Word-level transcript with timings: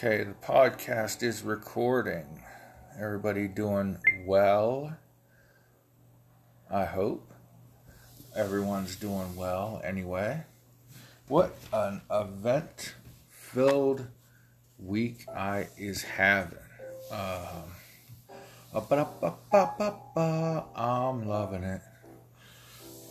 Okay, 0.00 0.22
the 0.22 0.34
podcast 0.34 1.24
is 1.24 1.42
recording. 1.42 2.40
Everybody 3.00 3.48
doing 3.48 3.98
well? 4.26 4.96
I 6.70 6.84
hope. 6.84 7.32
Everyone's 8.36 8.94
doing 8.94 9.34
well 9.34 9.80
anyway. 9.82 10.44
What 11.26 11.56
an 11.72 12.02
event 12.12 12.94
filled 13.28 14.06
week 14.78 15.26
I 15.34 15.66
is 15.76 16.04
having. 16.04 16.60
Um, 17.10 17.72
I'm 20.76 21.26
loving 21.26 21.64
it. 21.64 21.82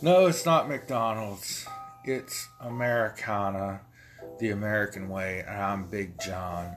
No, 0.00 0.26
it's 0.26 0.46
not 0.46 0.70
McDonald's. 0.70 1.66
It's 2.06 2.48
Americana 2.62 3.82
the 4.38 4.50
American 4.50 5.08
way, 5.08 5.44
and 5.46 5.60
I'm 5.60 5.88
Big 5.88 6.20
John. 6.20 6.76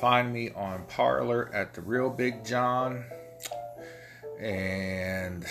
Find 0.00 0.32
me 0.32 0.50
on 0.50 0.84
Parler 0.86 1.50
at 1.54 1.74
the 1.74 1.82
Real 1.82 2.10
Big 2.10 2.44
John, 2.44 3.04
and 4.40 5.44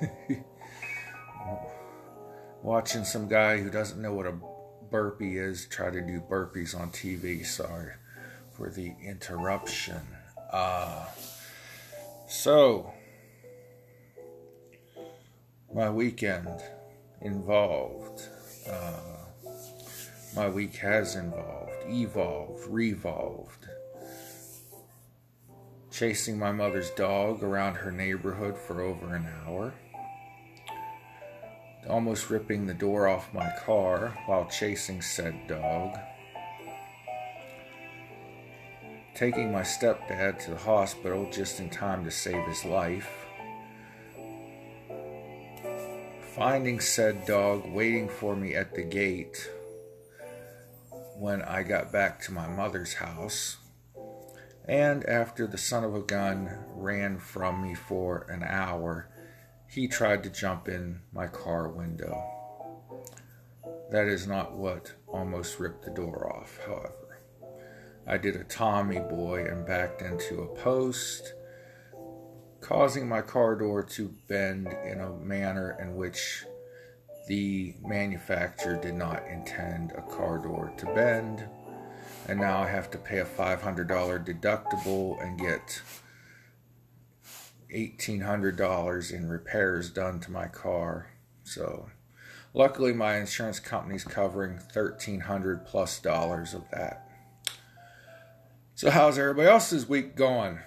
watching 2.62 3.04
some 3.04 3.28
guy 3.28 3.58
who 3.58 3.70
doesn't 3.70 4.00
know 4.00 4.14
what 4.14 4.26
a 4.26 4.34
burpee 4.90 5.38
is 5.38 5.66
try 5.66 5.90
to 5.90 6.00
do 6.00 6.20
burpees 6.20 6.78
on 6.78 6.90
TV. 6.90 7.44
Sorry 7.44 7.92
for 8.52 8.70
the 8.70 8.94
interruption. 9.04 10.00
Uh, 10.52 11.06
so, 12.28 12.92
my 15.74 15.90
weekend 15.90 16.60
involved. 17.20 18.22
Uh, 18.68 19.09
my 20.34 20.48
week 20.48 20.76
has 20.76 21.16
involved, 21.16 21.72
evolved, 21.88 22.66
revolved. 22.68 23.68
Chasing 25.90 26.38
my 26.38 26.52
mother's 26.52 26.90
dog 26.90 27.42
around 27.42 27.74
her 27.74 27.90
neighborhood 27.90 28.56
for 28.56 28.80
over 28.80 29.14
an 29.14 29.26
hour. 29.44 29.74
Almost 31.88 32.30
ripping 32.30 32.66
the 32.66 32.74
door 32.74 33.08
off 33.08 33.34
my 33.34 33.50
car 33.64 34.16
while 34.26 34.46
chasing 34.46 35.02
said 35.02 35.34
dog. 35.48 35.98
Taking 39.14 39.50
my 39.50 39.62
stepdad 39.62 40.38
to 40.44 40.50
the 40.50 40.56
hospital 40.56 41.28
just 41.32 41.58
in 41.58 41.68
time 41.68 42.04
to 42.04 42.10
save 42.10 42.46
his 42.46 42.64
life. 42.64 43.26
Finding 46.36 46.78
said 46.78 47.26
dog 47.26 47.66
waiting 47.66 48.08
for 48.08 48.36
me 48.36 48.54
at 48.54 48.74
the 48.74 48.82
gate 48.82 49.50
when 51.20 51.42
I 51.42 51.62
got 51.62 51.92
back 51.92 52.18
to 52.22 52.32
my 52.32 52.48
mother's 52.48 52.94
house. 52.94 53.58
And 54.66 55.06
after 55.06 55.46
the 55.46 55.58
son 55.58 55.84
of 55.84 55.94
a 55.94 56.00
gun 56.00 56.64
ran 56.74 57.18
from 57.18 57.62
me 57.62 57.74
for 57.74 58.26
an 58.30 58.42
hour, 58.42 59.10
he 59.68 59.86
tried 59.86 60.22
to 60.22 60.30
jump 60.30 60.66
in 60.66 61.02
my 61.12 61.26
car 61.26 61.68
window. 61.68 62.18
That 63.90 64.06
is 64.06 64.26
not 64.26 64.56
what 64.56 64.94
almost 65.06 65.60
ripped 65.60 65.84
the 65.84 65.90
door 65.90 66.34
off, 66.34 66.58
however. 66.66 67.20
I 68.06 68.16
did 68.16 68.36
a 68.36 68.44
Tommy 68.44 69.00
boy 69.00 69.44
and 69.44 69.66
backed 69.66 70.00
into 70.00 70.40
a 70.40 70.54
post, 70.56 71.34
causing 72.62 73.06
my 73.06 73.20
car 73.20 73.56
door 73.56 73.82
to 73.82 74.14
bend 74.26 74.74
in 74.86 75.00
a 75.00 75.12
manner 75.12 75.76
in 75.82 75.96
which 75.96 76.46
the 77.30 77.72
manufacturer 77.86 78.74
did 78.74 78.96
not 78.96 79.24
intend 79.28 79.92
a 79.92 80.02
car 80.02 80.38
door 80.38 80.72
to 80.76 80.84
bend, 80.86 81.44
and 82.26 82.40
now 82.40 82.60
I 82.60 82.66
have 82.66 82.90
to 82.90 82.98
pay 82.98 83.20
a 83.20 83.24
$500 83.24 83.86
deductible 83.86 85.24
and 85.24 85.38
get 85.38 85.80
$1,800 87.72 89.12
in 89.12 89.28
repairs 89.28 89.90
done 89.90 90.18
to 90.18 90.32
my 90.32 90.48
car. 90.48 91.12
So, 91.44 91.90
luckily, 92.52 92.92
my 92.92 93.18
insurance 93.18 93.60
company's 93.60 94.02
covering 94.02 94.54
1,300 94.54 95.64
plus 95.64 96.00
dollars 96.00 96.52
of 96.52 96.68
that. 96.72 97.08
So, 98.74 98.90
how's 98.90 99.20
everybody 99.20 99.48
else's 99.48 99.88
week 99.88 100.16
going? 100.16 100.56
At 100.56 100.62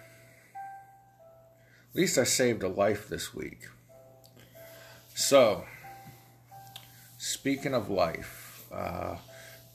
least 1.93 2.17
I 2.17 2.23
saved 2.23 2.63
a 2.63 2.69
life 2.69 3.09
this 3.09 3.33
week. 3.33 3.67
So, 5.13 5.65
Speaking 7.25 7.73
of 7.73 7.89
life, 7.89 8.65
uh, 8.69 9.15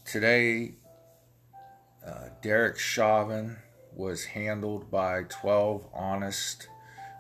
today 0.05 0.75
uh, 2.07 2.29
Derek 2.43 2.79
Chauvin 2.79 3.57
was 3.97 4.27
handled 4.27 4.91
by 4.91 5.23
12 5.23 5.87
honest 5.95 6.69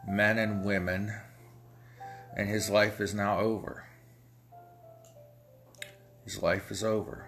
men 0.07 0.37
and 0.37 0.67
women, 0.67 1.15
and 2.37 2.47
his 2.47 2.69
life 2.69 3.01
is 3.01 3.15
now 3.15 3.39
over. 3.39 3.87
His 6.27 6.43
life 6.43 6.71
is 6.71 6.85
over. 6.85 7.27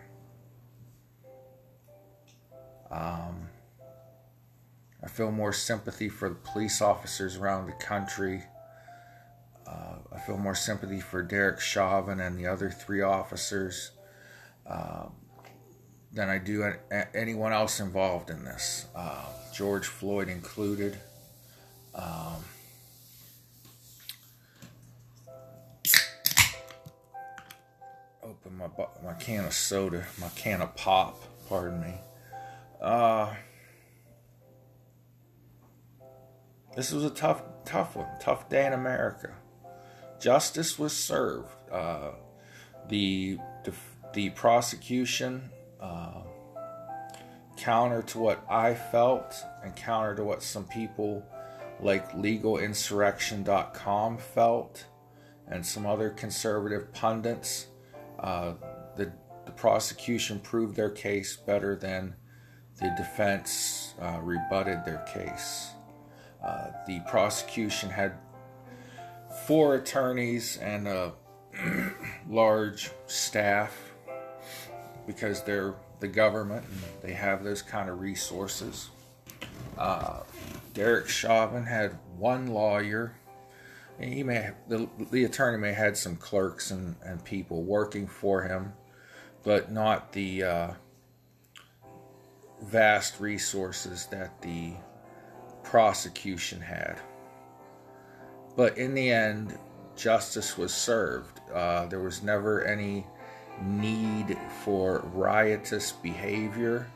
Um, 2.90 3.48
I 5.02 5.08
feel 5.08 5.32
more 5.32 5.54
sympathy 5.54 6.10
for 6.10 6.28
the 6.28 6.34
police 6.34 6.82
officers 6.82 7.38
around 7.38 7.66
the 7.66 7.72
country 7.72 8.44
uh, 9.70 9.94
I 10.12 10.18
feel 10.18 10.36
more 10.36 10.54
sympathy 10.54 11.00
for 11.00 11.22
Derek 11.22 11.60
Chauvin 11.60 12.18
and 12.20 12.36
the 12.36 12.46
other 12.46 12.70
three 12.70 13.02
officers 13.02 13.92
uh, 14.66 15.06
than 16.12 16.28
I 16.28 16.38
do 16.38 16.62
a- 16.62 17.16
anyone 17.16 17.52
else 17.52 17.78
involved 17.78 18.30
in 18.30 18.44
this, 18.44 18.86
uh, 18.96 19.26
George 19.54 19.86
Floyd 19.86 20.28
included. 20.28 20.98
Um, 21.94 22.44
open 28.22 28.56
my 28.56 28.68
my 29.04 29.14
can 29.14 29.44
of 29.44 29.52
soda, 29.52 30.04
my 30.20 30.28
can 30.30 30.62
of 30.62 30.74
pop. 30.74 31.22
Pardon 31.48 31.80
me. 31.80 31.94
Uh, 32.80 33.34
this 36.74 36.92
was 36.92 37.04
a 37.04 37.10
tough, 37.10 37.42
tough 37.64 37.96
one, 37.96 38.06
tough 38.20 38.48
day 38.48 38.66
in 38.66 38.72
America 38.72 39.34
justice 40.20 40.78
was 40.78 40.96
served. 40.96 41.50
Uh, 41.70 42.12
the, 42.88 43.38
the, 43.64 43.74
the 44.12 44.30
prosecution, 44.30 45.50
uh, 45.80 46.22
counter 47.56 48.02
to 48.02 48.18
what 48.18 48.44
I 48.48 48.74
felt 48.74 49.44
and 49.62 49.76
counter 49.76 50.16
to 50.16 50.24
what 50.24 50.42
some 50.42 50.64
people 50.64 51.24
like 51.80 52.10
legalinsurrection.com 52.12 54.18
felt 54.18 54.86
and 55.48 55.64
some 55.64 55.86
other 55.86 56.10
conservative 56.10 56.92
pundits, 56.92 57.68
uh, 58.20 58.52
the, 58.96 59.12
the 59.44 59.52
prosecution 59.52 60.40
proved 60.40 60.74
their 60.76 60.90
case 60.90 61.36
better 61.36 61.76
than 61.76 62.14
the 62.80 62.92
defense 62.96 63.94
uh, 64.00 64.18
rebutted 64.22 64.84
their 64.84 65.04
case. 65.12 65.70
Uh, 66.44 66.68
the 66.86 67.00
prosecution 67.08 67.90
had 67.90 68.14
four 69.46 69.76
attorneys 69.76 70.56
and 70.58 70.88
a 70.88 71.12
large 72.28 72.90
staff 73.06 73.92
because 75.06 75.42
they're 75.42 75.74
the 76.00 76.08
government 76.08 76.64
and 76.64 76.80
they 77.02 77.12
have 77.12 77.44
those 77.44 77.62
kind 77.62 77.88
of 77.88 78.00
resources. 78.00 78.90
Uh, 79.76 80.20
Derek 80.74 81.08
Chauvin 81.08 81.64
had 81.64 81.98
one 82.16 82.48
lawyer. 82.48 83.14
And 83.98 84.14
he 84.14 84.22
may 84.22 84.50
the, 84.66 84.88
the 85.10 85.24
attorney 85.24 85.58
may 85.58 85.68
have 85.68 85.76
had 85.76 85.96
some 85.96 86.16
clerks 86.16 86.70
and, 86.70 86.96
and 87.04 87.22
people 87.22 87.62
working 87.64 88.06
for 88.06 88.42
him, 88.42 88.72
but 89.42 89.70
not 89.70 90.12
the 90.12 90.42
uh, 90.42 90.70
vast 92.62 93.20
resources 93.20 94.06
that 94.06 94.40
the 94.40 94.72
prosecution 95.62 96.62
had. 96.62 96.98
But 98.56 98.78
in 98.78 98.94
the 98.94 99.10
end, 99.10 99.58
justice 99.96 100.58
was 100.58 100.72
served. 100.72 101.40
Uh, 101.52 101.86
there 101.86 102.00
was 102.00 102.22
never 102.22 102.64
any 102.64 103.06
need 103.62 104.36
for 104.64 105.00
riotous 105.12 105.92
behavior. 105.92 106.86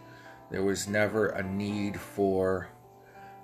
There 0.51 0.63
was 0.63 0.89
never 0.89 1.29
a 1.29 1.43
need 1.43 1.99
for 2.01 2.69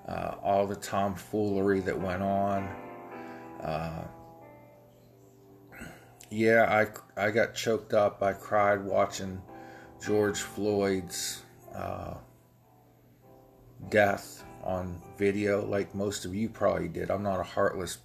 uh, 0.09 0.35
all 0.43 0.67
the 0.67 0.77
tomfoolery 0.77 1.81
that 1.81 1.99
went 1.99 2.23
on. 2.23 2.69
Uh, 3.63 4.05
yeah, 6.31 6.87
I, 7.17 7.27
I 7.27 7.31
got 7.31 7.55
choked 7.55 7.93
up. 7.93 8.23
I 8.23 8.33
cried 8.33 8.85
watching 8.85 9.43
George 10.05 10.39
Floyd's 10.39 11.43
uh, 11.75 12.15
death 13.89 14.45
on 14.63 15.01
video, 15.17 15.65
like 15.65 15.95
most 15.95 16.25
of 16.25 16.35
you 16.35 16.49
probably 16.49 16.89
did. 16.89 17.11
I'm 17.11 17.23
not 17.23 17.41
a 17.41 17.45
heartless 17.45 17.99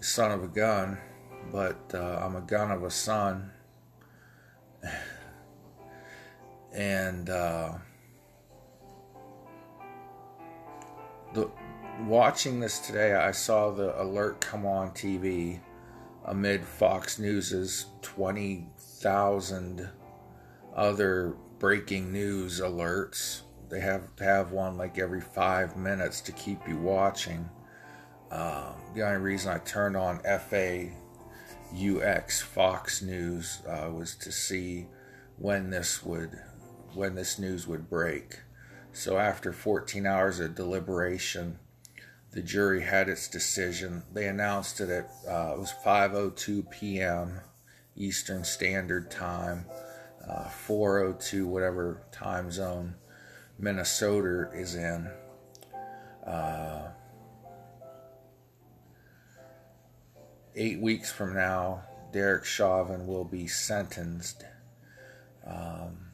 son 0.00 0.30
of 0.30 0.42
a 0.44 0.48
gun, 0.48 0.98
but 1.52 1.78
uh, 1.94 2.20
I'm 2.22 2.36
a 2.36 2.40
gun 2.40 2.70
of 2.70 2.84
a 2.84 2.90
son. 2.90 3.50
And 6.70 7.30
uh, 7.30 7.72
the 11.32 11.50
watching 12.06 12.60
this 12.60 12.78
today, 12.78 13.14
I 13.14 13.32
saw 13.32 13.70
the 13.70 14.00
alert 14.00 14.40
come 14.42 14.66
on 14.66 14.90
TV 14.90 15.60
amid 16.24 16.64
Fox 16.64 17.18
News's 17.18 17.86
20,000 18.02 19.88
other 20.76 21.34
breaking 21.58 22.12
news 22.12 22.60
alerts. 22.60 23.40
They 23.68 23.80
have 23.80 24.16
to 24.16 24.24
have 24.24 24.52
one 24.52 24.76
like 24.76 24.98
every 24.98 25.20
five 25.20 25.76
minutes 25.76 26.20
to 26.22 26.32
keep 26.32 26.66
you 26.66 26.78
watching. 26.78 27.48
Um, 28.30 28.74
the 28.94 29.02
only 29.02 29.20
reason 29.20 29.52
I 29.52 29.58
turned 29.58 29.96
on 29.96 30.20
FAUX 30.20 30.92
Fox 32.42 33.02
News 33.02 33.60
uh, 33.66 33.90
was 33.90 34.14
to 34.16 34.32
see 34.32 34.86
when 35.38 35.70
this 35.70 36.02
would 36.02 36.38
when 36.94 37.14
this 37.14 37.38
news 37.38 37.66
would 37.66 37.88
break. 37.90 38.40
So 38.92 39.18
after 39.18 39.52
14 39.52 40.06
hours 40.06 40.40
of 40.40 40.54
deliberation, 40.54 41.58
the 42.32 42.42
jury 42.42 42.82
had 42.82 43.08
its 43.08 43.28
decision. 43.28 44.02
They 44.12 44.26
announced 44.26 44.80
it 44.80 44.90
at 44.90 45.10
uh, 45.28 45.52
it 45.54 45.58
was 45.58 45.74
5:02 45.84 46.70
p.m. 46.70 47.40
Eastern 47.96 48.44
Standard 48.44 49.10
Time, 49.10 49.66
uh, 50.26 50.48
4:02 50.48 51.44
whatever 51.46 52.02
time 52.12 52.50
zone 52.50 52.94
Minnesota 53.58 54.50
is 54.54 54.74
in. 54.74 55.10
Uh, 56.24 56.90
eight 60.54 60.80
weeks 60.80 61.10
from 61.10 61.34
now, 61.34 61.82
Derek 62.12 62.44
Chauvin 62.44 63.06
will 63.06 63.24
be 63.24 63.46
sentenced. 63.46 64.44
Um, 65.46 66.08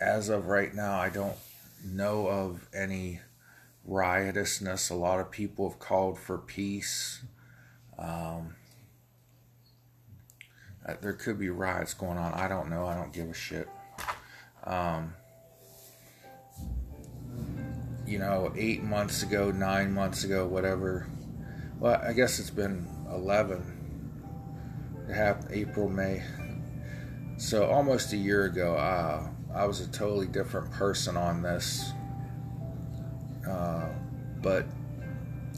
as 0.00 0.28
of 0.28 0.46
right 0.46 0.74
now, 0.74 0.98
I 0.98 1.08
don't 1.08 1.36
know 1.84 2.28
of 2.28 2.68
any 2.72 3.20
riotousness. 3.84 4.90
A 4.90 4.94
lot 4.94 5.20
of 5.20 5.30
people 5.30 5.68
have 5.68 5.78
called 5.78 6.18
for 6.18 6.38
peace. 6.38 7.22
Um, 7.98 8.54
uh, 10.86 10.94
there 11.00 11.14
could 11.14 11.38
be 11.38 11.50
riots 11.50 11.94
going 11.94 12.18
on. 12.18 12.32
I 12.34 12.46
don't 12.46 12.70
know. 12.70 12.86
I 12.86 12.94
don't 12.94 13.12
give 13.12 13.28
a 13.28 13.34
shit. 13.34 13.68
Um, 14.68 15.14
you 18.06 18.18
know, 18.18 18.52
eight 18.54 18.82
months 18.82 19.22
ago, 19.22 19.50
nine 19.50 19.92
months 19.92 20.24
ago, 20.24 20.46
whatever. 20.46 21.08
Well, 21.80 22.00
I 22.06 22.12
guess 22.12 22.38
it's 22.38 22.50
been 22.50 22.86
11. 23.10 25.06
It 25.08 25.14
happened 25.14 25.48
April, 25.52 25.88
May. 25.88 26.22
So 27.38 27.66
almost 27.66 28.12
a 28.12 28.16
year 28.16 28.44
ago, 28.44 28.74
uh, 28.74 29.28
I 29.54 29.64
was 29.64 29.80
a 29.80 29.88
totally 29.88 30.26
different 30.26 30.70
person 30.70 31.16
on 31.16 31.40
this. 31.42 31.92
Uh, 33.48 33.88
but 34.42 34.66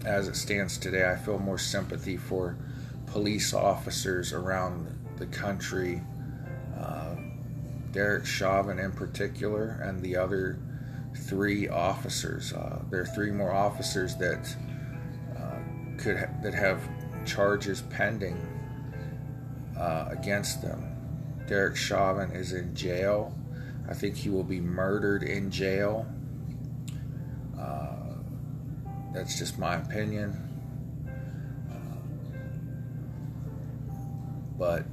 as 0.04 0.28
it 0.28 0.36
stands 0.36 0.78
today, 0.78 1.10
I 1.10 1.16
feel 1.16 1.38
more 1.38 1.58
sympathy 1.58 2.16
for 2.16 2.56
police 3.06 3.52
officers 3.52 4.32
around 4.32 4.86
the 5.16 5.26
country, 5.26 6.00
Derek 7.92 8.24
Chauvin 8.24 8.78
in 8.78 8.92
particular, 8.92 9.80
and 9.82 10.00
the 10.02 10.16
other 10.16 10.58
three 11.14 11.68
officers. 11.68 12.52
Uh, 12.52 12.82
there 12.90 13.00
are 13.00 13.06
three 13.06 13.30
more 13.30 13.52
officers 13.52 14.16
that 14.16 14.54
uh, 15.36 15.58
could 15.98 16.18
ha- 16.18 16.32
that 16.42 16.54
have 16.54 16.80
charges 17.24 17.82
pending 17.90 18.38
uh, 19.76 20.06
against 20.10 20.62
them. 20.62 20.86
Derek 21.46 21.76
Chauvin 21.76 22.30
is 22.30 22.52
in 22.52 22.74
jail. 22.74 23.36
I 23.88 23.94
think 23.94 24.16
he 24.16 24.28
will 24.28 24.44
be 24.44 24.60
murdered 24.60 25.24
in 25.24 25.50
jail. 25.50 26.06
Uh, 27.58 28.14
that's 29.12 29.36
just 29.38 29.58
my 29.58 29.74
opinion. 29.74 30.36
Uh, 31.68 32.00
but 34.56 34.84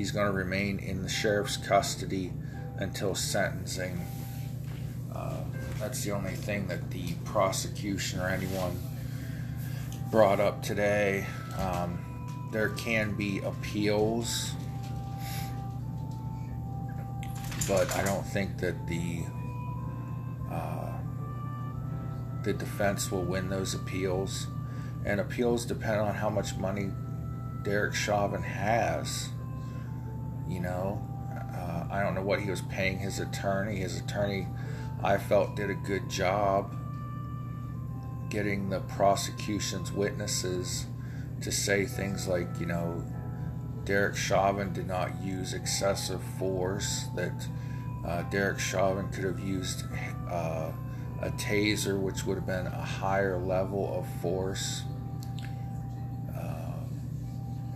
he's 0.00 0.10
going 0.12 0.26
to 0.26 0.32
remain 0.32 0.78
in 0.78 1.02
the 1.02 1.08
sheriff's 1.10 1.58
custody 1.58 2.32
until 2.78 3.14
sentencing. 3.14 4.00
Uh, 5.14 5.42
that's 5.78 6.02
the 6.02 6.10
only 6.10 6.32
thing 6.32 6.66
that 6.68 6.90
the 6.90 7.12
prosecution 7.26 8.18
or 8.18 8.26
anyone 8.26 8.74
brought 10.10 10.40
up 10.40 10.62
today. 10.62 11.26
Um, 11.58 12.48
there 12.50 12.70
can 12.70 13.14
be 13.14 13.40
appeals 13.40 14.52
but 17.68 17.94
I 17.94 18.02
don't 18.02 18.26
think 18.26 18.56
that 18.56 18.86
the 18.86 19.20
uh, 20.50 20.92
the 22.42 22.54
defense 22.54 23.12
will 23.12 23.22
win 23.22 23.50
those 23.50 23.74
appeals. 23.74 24.46
And 25.04 25.20
appeals 25.20 25.66
depend 25.66 26.00
on 26.00 26.14
how 26.14 26.30
much 26.30 26.56
money 26.56 26.90
Derek 27.64 27.94
Chauvin 27.94 28.42
has. 28.42 29.28
You 30.50 30.60
know, 30.60 31.00
uh, 31.54 31.84
I 31.90 32.02
don't 32.02 32.14
know 32.14 32.22
what 32.22 32.40
he 32.40 32.50
was 32.50 32.60
paying 32.62 32.98
his 32.98 33.20
attorney. 33.20 33.76
His 33.76 34.00
attorney, 34.00 34.48
I 35.02 35.16
felt, 35.16 35.54
did 35.54 35.70
a 35.70 35.74
good 35.74 36.10
job 36.10 36.74
getting 38.30 38.68
the 38.68 38.80
prosecution's 38.80 39.92
witnesses 39.92 40.86
to 41.42 41.50
say 41.52 41.84
things 41.84 42.28
like, 42.28 42.48
you 42.58 42.66
know, 42.66 43.04
Derek 43.84 44.16
Chauvin 44.16 44.72
did 44.72 44.86
not 44.86 45.22
use 45.22 45.54
excessive 45.54 46.22
force, 46.38 47.06
that 47.16 47.46
uh, 48.06 48.22
Derek 48.24 48.58
Chauvin 48.58 49.08
could 49.08 49.24
have 49.24 49.40
used 49.40 49.84
uh, 50.28 50.70
a 51.22 51.30
taser, 51.30 52.00
which 52.00 52.24
would 52.24 52.36
have 52.36 52.46
been 52.46 52.66
a 52.66 52.70
higher 52.70 53.38
level 53.38 53.98
of 53.98 54.06
force. 54.20 54.82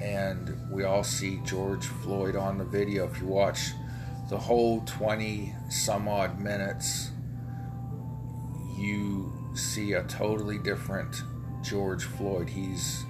And 0.05 0.71
we 0.71 0.85
all 0.85 1.03
see 1.03 1.41
George 1.45 1.87
Floyd 1.87 2.37
on 2.37 2.59
the 2.59 2.65
video. 2.65 3.09
If 3.09 3.21
you 3.21 3.27
watch 3.27 3.73
the 4.29 4.37
whole 4.37 4.83
20 4.83 5.55
some 5.71 6.09
odd 6.09 6.39
minutes, 6.39 7.11
you 8.77 9.33
see 9.55 9.95
a 9.95 10.03
totally 10.05 10.59
different 10.59 11.23
George 11.63 12.05
Floyd. 12.05 12.51
He's 12.51 13.05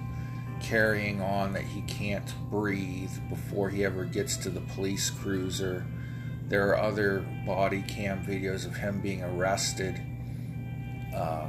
carrying 0.61 1.21
on 1.21 1.51
that 1.53 1.63
he 1.63 1.81
can't 1.81 2.33
breathe 2.49 3.11
before 3.29 3.69
he 3.69 3.83
ever 3.83 4.05
gets 4.05 4.37
to 4.37 4.49
the 4.49 4.61
police 4.61 5.09
cruiser 5.09 5.85
there 6.47 6.69
are 6.69 6.77
other 6.77 7.25
body 7.45 7.83
cam 7.87 8.23
videos 8.23 8.65
of 8.65 8.75
him 8.75 9.01
being 9.01 9.23
arrested 9.23 9.99
uh, 11.15 11.47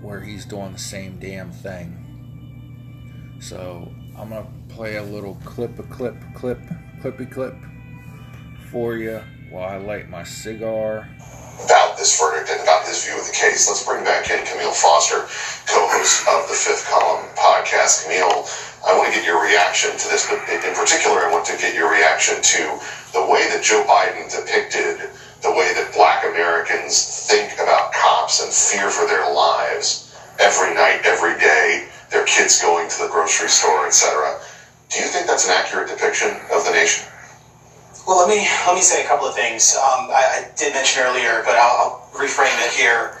where 0.00 0.20
he's 0.20 0.44
doing 0.44 0.72
the 0.72 0.78
same 0.78 1.18
damn 1.18 1.50
thing. 1.50 2.05
So 3.46 3.86
I'm 4.18 4.30
to 4.30 4.44
play 4.74 4.96
a 4.96 5.04
little 5.04 5.38
clip, 5.44 5.78
a 5.78 5.84
clip, 5.84 6.16
clip, 6.34 6.58
clippy 6.98 7.30
clip 7.30 7.54
for 8.72 8.96
you 8.96 9.22
while 9.50 9.68
I 9.70 9.76
light 9.76 10.10
my 10.10 10.24
cigar. 10.24 11.06
About 11.64 11.96
this 11.96 12.18
verdict 12.18 12.50
and 12.50 12.60
about 12.66 12.82
his 12.90 13.06
view 13.06 13.14
of 13.14 13.24
the 13.24 13.30
case, 13.30 13.70
let's 13.70 13.86
bring 13.86 14.02
back 14.02 14.28
in 14.34 14.42
Kmele 14.42 14.74
Foster, 14.74 15.30
co 15.70 15.78
host 15.94 16.26
of 16.26 16.50
the 16.50 16.58
Fifth 16.58 16.90
Column 16.90 17.22
podcast. 17.38 18.10
Kmele, 18.10 18.50
I 18.82 18.98
want 18.98 19.14
to 19.14 19.14
get 19.14 19.24
your 19.24 19.40
reaction 19.40 19.94
to 19.94 20.08
this, 20.10 20.26
but 20.26 20.42
in 20.50 20.74
particular, 20.74 21.22
I 21.22 21.30
want 21.30 21.46
to 21.46 21.56
get 21.56 21.72
your 21.72 21.86
reaction 21.86 22.42
to 22.42 22.82
the 23.14 23.22
way 23.30 23.46
that 23.54 23.62
Joe 23.62 23.86
Biden 23.86 24.26
depicted 24.26 25.06
the 25.46 25.54
way 25.54 25.70
that 25.78 25.94
black 25.94 26.26
Americans 26.26 27.30
think 27.30 27.54
about 27.62 27.92
cops 27.94 28.42
and 28.42 28.50
fear 28.50 28.90
for 28.90 29.06
their 29.06 29.32
lives 29.32 30.18
every 30.40 30.74
night, 30.74 31.06
every 31.06 31.38
day, 31.38 31.86
their 32.16 32.24
kids 32.24 32.62
going 32.62 32.88
to 32.88 32.98
the 33.04 33.08
grocery 33.12 33.48
store, 33.48 33.86
etc. 33.86 34.40
Do 34.88 35.00
you 35.04 35.08
think 35.12 35.26
that's 35.26 35.44
an 35.44 35.52
accurate 35.52 35.88
depiction 35.88 36.32
of 36.48 36.64
the 36.64 36.72
nation? 36.72 37.04
Well, 38.06 38.16
let 38.16 38.28
me 38.28 38.40
let 38.64 38.74
me 38.74 38.80
say 38.80 39.04
a 39.04 39.06
couple 39.06 39.28
of 39.28 39.34
things. 39.34 39.76
Um, 39.76 40.08
I, 40.08 40.48
I, 40.48 40.56
did 40.56 40.72
mention 40.72 41.02
earlier, 41.02 41.42
but 41.44 41.56
I'll, 41.56 41.76
I'll 41.76 41.94
reframe 42.14 42.56
it 42.64 42.72
here. 42.72 43.18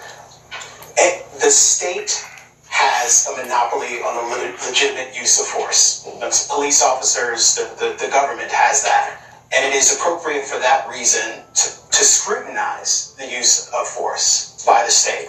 It, 0.96 1.26
the 1.42 1.50
state 1.50 2.24
has 2.70 3.28
a 3.28 3.36
monopoly 3.36 4.00
on 4.00 4.16
the 4.16 4.24
legitimate 4.64 5.14
use 5.14 5.40
of 5.40 5.46
force. 5.46 6.08
That's 6.20 6.48
police 6.48 6.82
officers. 6.82 7.56
The, 7.56 7.68
the, 7.76 8.04
the 8.06 8.10
government 8.10 8.50
has 8.50 8.82
that. 8.84 9.20
And 9.52 9.64
it 9.64 9.76
is 9.76 9.94
appropriate 9.94 10.44
for 10.44 10.58
that 10.58 10.88
reason 10.88 11.42
to, 11.54 11.66
to 11.90 12.04
scrutinize 12.04 13.14
the 13.18 13.28
use 13.28 13.68
of 13.74 13.86
force 13.86 14.64
by 14.64 14.84
the 14.84 14.90
state. 14.90 15.28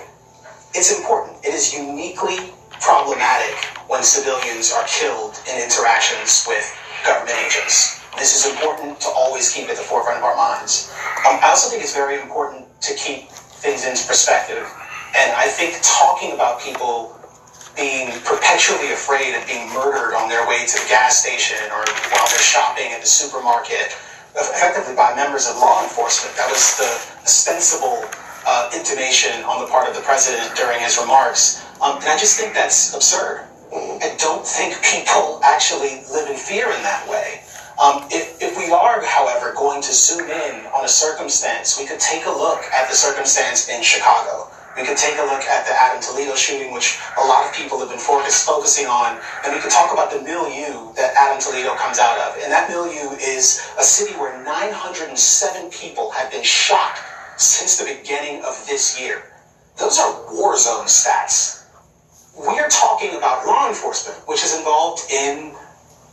It's 0.74 0.98
important. 0.98 1.44
It 1.46 1.54
is 1.54 1.74
uniquely 1.74 2.54
problematic 2.81 3.55
when 3.88 4.03
civilians 4.03 4.72
are 4.72 4.86
killed 4.88 5.39
in 5.50 5.62
interactions 5.62 6.46
with 6.48 6.65
government 7.05 7.38
agents. 7.46 8.01
This 8.17 8.34
is 8.34 8.51
important 8.51 9.00
to 9.01 9.10
always 9.15 9.51
keep 9.51 9.69
at 9.69 9.77
the 9.77 9.86
forefront 9.86 10.17
of 10.17 10.24
our 10.24 10.36
minds. 10.36 10.91
Um, 11.27 11.39
I 11.41 11.50
also 11.50 11.69
think 11.69 11.84
it's 11.84 11.96
very 11.96 12.19
important 12.19 12.65
to 12.81 12.96
keep 12.96 13.29
things 13.62 13.86
into 13.86 14.05
perspective. 14.07 14.65
And 15.15 15.31
I 15.38 15.48
think 15.48 15.77
talking 15.81 16.34
about 16.34 16.60
people 16.60 17.13
being 17.77 18.10
perpetually 18.25 18.91
afraid 18.91 19.38
of 19.38 19.46
being 19.46 19.69
murdered 19.69 20.17
on 20.17 20.27
their 20.27 20.41
way 20.50 20.65
to 20.65 20.75
the 20.81 20.89
gas 20.89 21.22
station 21.22 21.62
or 21.69 21.86
while 22.10 22.25
they're 22.25 22.41
shopping 22.41 22.89
at 22.91 23.01
the 23.01 23.07
supermarket 23.07 23.93
effectively 24.34 24.98
by 24.98 25.13
members 25.15 25.48
of 25.48 25.55
law 25.57 25.81
enforcement. 25.84 26.36
That 26.38 26.50
was 26.50 26.77
the 26.77 26.89
ostensible 27.22 28.05
uh, 28.46 28.69
intimation 28.74 29.46
on 29.46 29.62
the 29.62 29.69
part 29.69 29.88
of 29.89 29.96
the 29.96 30.01
president 30.01 30.55
during 30.55 30.79
his 30.81 30.98
remarks. 30.98 31.62
Um, 31.81 31.98
and 31.98 32.10
I 32.10 32.17
just 32.17 32.39
think 32.39 32.53
that's 32.53 32.93
absurd. 32.96 33.46
I 33.74 34.15
don't 34.17 34.46
think 34.46 34.81
people 34.81 35.39
actually 35.43 36.01
live 36.10 36.29
in 36.29 36.38
fear 36.38 36.65
in 36.72 36.81
that 36.81 37.07
way. 37.07 37.43
Um, 37.77 38.10
if, 38.10 38.41
if 38.41 38.57
we 38.57 38.72
are, 38.72 39.03
however, 39.05 39.53
going 39.53 39.84
to 39.84 39.93
zoom 39.93 40.29
in 40.29 40.65
on 40.74 40.86
a 40.86 40.88
circumstance, 40.88 41.77
we 41.77 41.86
could 41.86 42.00
take 42.00 42.25
a 42.25 42.31
look 42.31 42.63
at 42.74 42.89
the 42.89 42.96
circumstance 42.96 43.69
in 43.69 43.84
Chicago. 43.84 44.50
We 44.75 44.84
could 44.84 44.98
take 44.98 45.17
a 45.17 45.25
look 45.25 45.41
at 45.46 45.65
the 45.65 45.74
Adam 45.74 46.01
Toledo 46.01 46.36
shooting, 46.36 46.74
which 46.74 46.98
a 47.17 47.25
lot 47.25 47.46
of 47.46 47.53
people 47.53 47.79
have 47.79 47.89
been 47.89 48.00
focus, 48.00 48.46
focusing 48.46 48.88
on, 48.88 49.19
and 49.46 49.53
we 49.53 49.60
could 49.60 49.72
talk 49.72 49.93
about 49.93 50.12
the 50.12 50.22
milieu 50.22 50.93
that 50.96 51.13
Adam 51.13 51.41
Toledo 51.41 51.75
comes 51.75 52.00
out 52.00 52.17
of. 52.17 52.41
And 52.41 52.51
that 52.51 52.69
milieu 52.69 53.13
is 53.17 53.62
a 53.77 53.84
city 53.84 54.13
where 54.17 54.41
907 54.43 55.69
people 55.69 56.10
have 56.12 56.31
been 56.31 56.43
shot 56.43 56.98
since 57.38 57.77
the 57.77 57.86
beginning 57.86 58.43
of 58.43 58.53
this 58.67 59.00
year. 59.00 59.24
Those 59.77 60.00
are 60.00 60.25
war 60.34 60.57
zone 60.57 60.86
stats. 60.86 61.57
We're 62.38 62.70
talking 62.70 63.15
about 63.15 63.48
law 63.48 63.67
enforcement, 63.67 64.20
which 64.27 64.44
is 64.44 64.56
involved 64.56 65.12
in 65.12 65.56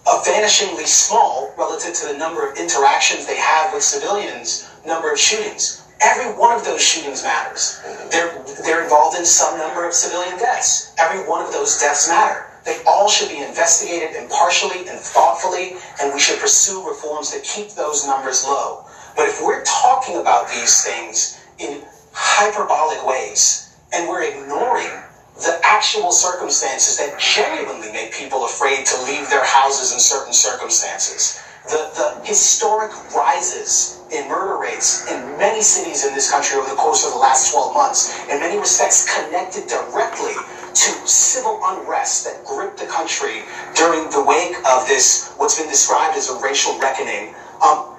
a 0.06 0.16
vanishingly 0.24 0.86
small 0.86 1.52
relative 1.58 1.92
to 1.94 2.06
the 2.06 2.16
number 2.16 2.48
of 2.48 2.56
interactions 2.56 3.26
they 3.26 3.36
have 3.36 3.74
with 3.74 3.82
civilians, 3.82 4.66
number 4.86 5.12
of 5.12 5.18
shootings. 5.18 5.82
Every 6.00 6.32
one 6.32 6.56
of 6.56 6.64
those 6.64 6.82
shootings 6.82 7.22
matters. 7.22 7.78
They're, 8.10 8.42
they're 8.64 8.82
involved 8.84 9.18
in 9.18 9.24
some 9.26 9.58
number 9.58 9.86
of 9.86 9.92
civilian 9.92 10.38
deaths. 10.38 10.94
Every 10.98 11.28
one 11.28 11.44
of 11.44 11.52
those 11.52 11.78
deaths 11.78 12.08
matter. 12.08 12.46
They 12.64 12.82
all 12.86 13.08
should 13.08 13.28
be 13.28 13.42
investigated 13.42 14.16
impartially 14.16 14.88
and 14.88 14.98
thoughtfully, 14.98 15.76
and 16.00 16.12
we 16.14 16.20
should 16.20 16.40
pursue 16.40 16.86
reforms 16.88 17.32
that 17.32 17.42
keep 17.42 17.70
those 17.70 18.06
numbers 18.06 18.44
low. 18.44 18.86
But 19.14 19.28
if 19.28 19.42
we're 19.42 19.62
talking 19.64 20.16
about 20.16 20.48
these 20.48 20.82
things 20.82 21.38
in 21.58 21.82
hyperbolic 22.12 23.06
ways, 23.06 23.76
and 23.92 24.08
we're 24.08 24.22
ignoring 24.22 24.90
the 25.36 25.58
actual 25.64 26.12
circumstances 26.12 26.96
that 26.96 27.18
genuinely 27.18 27.90
make 27.90 28.12
people 28.12 28.44
afraid 28.44 28.86
to 28.86 29.02
leave 29.02 29.28
their 29.30 29.44
houses 29.44 29.92
in 29.92 29.98
certain 29.98 30.32
circumstances. 30.32 31.42
The, 31.68 31.90
the 31.96 32.20
historic 32.24 32.92
rises 33.14 33.98
in 34.12 34.28
murder 34.28 34.60
rates 34.60 35.10
in 35.10 35.36
many 35.38 35.60
cities 35.62 36.04
in 36.04 36.14
this 36.14 36.30
country 36.30 36.58
over 36.58 36.68
the 36.68 36.76
course 36.76 37.04
of 37.04 37.10
the 37.12 37.18
last 37.18 37.50
12 37.52 37.74
months, 37.74 38.14
in 38.28 38.38
many 38.38 38.58
respects 38.58 39.08
connected 39.12 39.66
directly 39.66 40.34
to 40.74 40.90
civil 41.06 41.58
unrest 41.64 42.24
that 42.24 42.44
gripped 42.44 42.78
the 42.78 42.86
country 42.86 43.42
during 43.74 44.08
the 44.10 44.22
wake 44.22 44.54
of 44.68 44.86
this, 44.86 45.32
what's 45.38 45.58
been 45.58 45.68
described 45.68 46.16
as 46.16 46.28
a 46.28 46.38
racial 46.38 46.78
reckoning. 46.78 47.34
Um, 47.64 47.96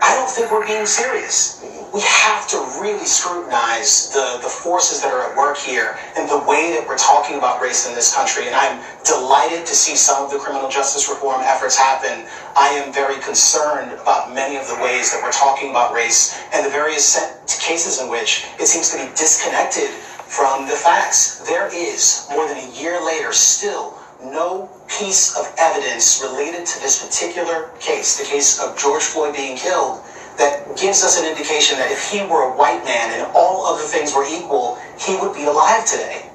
I 0.00 0.14
don't 0.14 0.30
think 0.30 0.52
we're 0.52 0.66
being 0.66 0.86
serious. 0.86 1.64
We 1.92 2.00
have 2.02 2.46
to 2.48 2.58
really 2.80 3.06
scrutinize 3.06 4.10
the, 4.10 4.38
the 4.42 4.48
forces 4.48 5.00
that 5.00 5.12
are 5.12 5.30
at 5.30 5.36
work 5.36 5.56
here 5.56 5.96
and 6.16 6.28
the 6.28 6.38
way 6.38 6.76
that 6.76 6.84
we're 6.86 6.98
talking 6.98 7.38
about 7.38 7.62
race 7.62 7.88
in 7.88 7.94
this 7.94 8.14
country. 8.14 8.46
And 8.46 8.54
I'm 8.54 8.84
delighted 9.04 9.64
to 9.64 9.74
see 9.74 9.96
some 9.96 10.24
of 10.24 10.30
the 10.30 10.38
criminal 10.38 10.68
justice 10.68 11.08
reform 11.08 11.40
efforts 11.40 11.78
happen. 11.78 12.28
I 12.56 12.68
am 12.76 12.92
very 12.92 13.16
concerned 13.22 13.92
about 13.92 14.34
many 14.34 14.56
of 14.56 14.68
the 14.68 14.76
ways 14.84 15.12
that 15.12 15.22
we're 15.22 15.32
talking 15.32 15.70
about 15.70 15.94
race 15.94 16.36
and 16.52 16.64
the 16.64 16.70
various 16.70 17.16
cases 17.60 18.00
in 18.00 18.08
which 18.08 18.44
it 18.60 18.66
seems 18.66 18.90
to 18.90 18.98
be 18.98 19.08
disconnected 19.16 19.88
from 20.28 20.68
the 20.68 20.76
facts. 20.76 21.40
There 21.48 21.68
is, 21.72 22.26
more 22.30 22.46
than 22.46 22.58
a 22.58 22.70
year 22.76 23.02
later, 23.04 23.32
still 23.32 23.96
no 24.22 24.68
piece 24.88 25.36
of 25.36 25.54
evidence 25.58 26.20
related 26.22 26.66
to 26.66 26.80
this 26.80 27.04
particular 27.04 27.70
case, 27.78 28.18
the 28.18 28.24
case 28.24 28.60
of 28.60 28.76
George 28.76 29.02
Floyd 29.02 29.34
being 29.34 29.56
killed, 29.56 30.02
that 30.38 30.64
gives 30.78 31.02
us 31.02 31.18
an 31.18 31.26
indication 31.26 31.78
that 31.78 31.90
if 31.90 32.10
he 32.10 32.22
were 32.24 32.46
a 32.46 32.52
white 32.56 32.82
man 32.84 33.10
and 33.18 33.26
all 33.34 33.66
other 33.66 33.82
things 33.82 34.14
were 34.14 34.24
equal, 34.24 34.78
he 34.98 35.18
would 35.18 35.34
be 35.34 35.44
alive 35.44 35.84
today. 35.84 36.30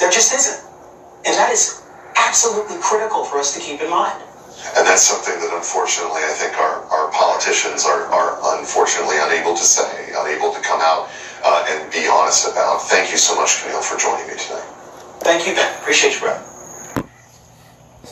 There 0.00 0.10
just 0.10 0.32
isn't. 0.32 0.64
And 1.24 1.36
that 1.36 1.52
is 1.52 1.84
absolutely 2.16 2.80
critical 2.80 3.24
for 3.24 3.38
us 3.38 3.54
to 3.54 3.60
keep 3.60 3.80
in 3.80 3.90
mind. 3.90 4.16
And 4.76 4.86
that's 4.86 5.02
something 5.02 5.34
that 5.40 5.52
unfortunately 5.52 6.22
I 6.24 6.32
think 6.32 6.56
our, 6.56 6.82
our 6.88 7.10
politicians 7.12 7.84
are, 7.84 8.06
are 8.08 8.58
unfortunately 8.58 9.16
unable 9.20 9.54
to 9.54 9.64
say, 9.64 10.10
unable 10.16 10.52
to 10.54 10.60
come 10.60 10.80
out 10.80 11.10
uh, 11.44 11.66
and 11.68 11.92
be 11.92 12.08
honest 12.08 12.48
about. 12.48 12.82
Thank 12.82 13.10
you 13.10 13.18
so 13.18 13.36
much, 13.36 13.60
Kmele, 13.60 13.82
for 13.82 13.98
joining 13.98 14.26
me 14.28 14.34
tonight. 14.38 14.66
Thank 15.20 15.46
you, 15.46 15.54
Ben. 15.54 15.68
Appreciate 15.80 16.14
you, 16.14 16.20
bro 16.20 16.40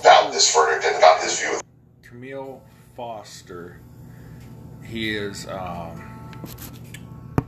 about 0.01 0.33
this 0.33 0.55
verdict 0.55 0.85
and 0.87 0.97
about 0.97 1.23
his 1.23 1.41
view. 1.41 1.61
Kmele 2.03 2.61
Foster, 2.97 3.79
he 4.91 5.11
is, 5.15 5.47
um, 5.47 6.03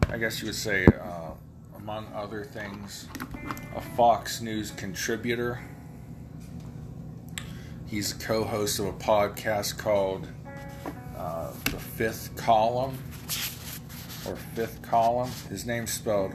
I 0.08 0.16
guess 0.16 0.40
you 0.40 0.46
would 0.46 0.54
say, 0.54 0.86
uh, 0.86 1.32
among 1.76 2.06
other 2.14 2.44
things, 2.44 3.08
a 3.74 3.80
Fox 3.80 4.40
News 4.40 4.70
contributor. 4.70 5.60
He's 7.88 8.12
a 8.12 8.18
co 8.18 8.44
host 8.44 8.78
of 8.78 8.86
a 8.86 8.92
podcast 8.92 9.76
called 9.76 10.28
uh, 11.16 11.50
The 11.64 11.78
Fifth 11.78 12.36
Column, 12.36 12.96
or 14.24 14.36
Fifth 14.54 14.80
Column. 14.82 15.30
His 15.48 15.66
name's 15.66 15.92
spelled 15.92 16.32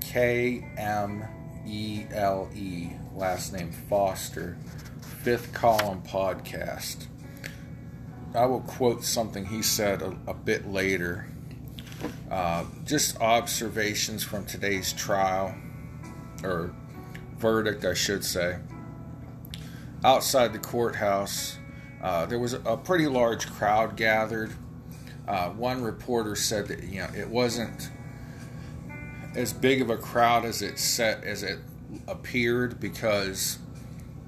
K 0.00 0.66
M 0.78 1.22
E 1.66 2.06
L 2.12 2.48
E, 2.54 2.92
last 3.14 3.52
name 3.52 3.70
Foster. 3.90 4.56
Fifth 5.22 5.52
Column 5.52 6.02
podcast. 6.02 7.08
I 8.36 8.44
will 8.44 8.60
quote 8.60 9.02
something 9.02 9.46
he 9.46 9.62
said 9.62 10.02
a, 10.02 10.14
a 10.26 10.34
bit 10.34 10.68
later. 10.68 11.26
Uh, 12.30 12.64
just 12.84 13.18
observations 13.18 14.22
from 14.22 14.44
today's 14.44 14.92
trial, 14.92 15.54
or 16.44 16.74
verdict, 17.38 17.86
I 17.86 17.94
should 17.94 18.22
say. 18.22 18.58
Outside 20.04 20.52
the 20.52 20.58
courthouse, 20.58 21.56
uh, 22.02 22.26
there 22.26 22.38
was 22.38 22.52
a 22.52 22.76
pretty 22.76 23.06
large 23.06 23.48
crowd 23.50 23.96
gathered. 23.96 24.52
Uh, 25.26 25.48
one 25.50 25.82
reporter 25.82 26.36
said 26.36 26.68
that 26.68 26.82
you 26.84 27.00
know 27.00 27.08
it 27.16 27.28
wasn't 27.28 27.90
as 29.34 29.52
big 29.54 29.80
of 29.80 29.88
a 29.88 29.96
crowd 29.96 30.44
as 30.44 30.60
it 30.60 30.78
set 30.78 31.24
as 31.24 31.42
it 31.42 31.58
appeared 32.06 32.78
because 32.78 33.58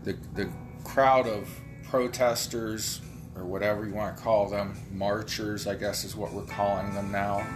the 0.05 0.17
the 0.35 0.51
crowd 0.83 1.27
of 1.29 1.49
protesters 1.85 3.01
or 3.39 3.45
whatever 3.45 3.87
you 3.87 3.95
want 3.95 4.17
to 4.17 4.23
call 4.23 4.49
them, 4.49 4.75
marchers, 4.93 5.67
I 5.67 5.75
guess 5.75 6.05
is 6.05 6.17
what 6.17 6.33
we're 6.33 6.43
calling 6.43 6.93
them 6.95 7.13
now. 7.13 7.47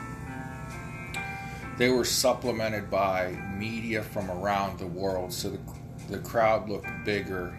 They 1.78 1.88
were 1.88 2.04
supplemented 2.04 2.90
by 2.90 3.32
media 3.56 4.02
from 4.02 4.30
around 4.30 4.78
the 4.78 4.86
world, 4.86 5.32
so 5.32 5.50
the, 5.50 5.60
the 6.08 6.18
crowd 6.18 6.68
looked 6.68 6.88
bigger 7.04 7.54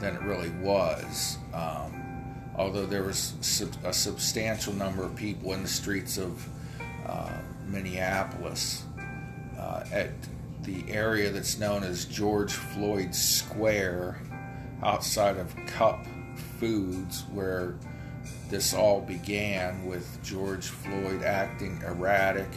than 0.00 0.14
it 0.14 0.22
really 0.22 0.50
was. 0.50 1.38
Um, 1.52 2.52
although 2.56 2.86
there 2.86 3.02
was 3.02 3.34
sub- 3.40 3.76
a 3.84 3.92
substantial 3.92 4.72
number 4.74 5.02
of 5.04 5.16
people 5.16 5.52
in 5.54 5.62
the 5.62 5.68
streets 5.68 6.18
of 6.18 6.46
uh, 7.06 7.32
Minneapolis 7.66 8.84
uh, 9.58 9.84
at 9.90 10.10
the 10.62 10.84
area 10.88 11.30
that's 11.30 11.58
known 11.58 11.82
as 11.82 12.04
George 12.04 12.52
Floyd 12.52 13.14
Square 13.14 14.20
outside 14.82 15.36
of 15.36 15.54
Cup 15.66 16.06
Foods, 16.64 17.24
where 17.34 17.74
this 18.48 18.72
all 18.72 19.02
began 19.02 19.84
with 19.84 20.18
George 20.22 20.68
Floyd 20.68 21.22
acting 21.22 21.82
erratic 21.82 22.48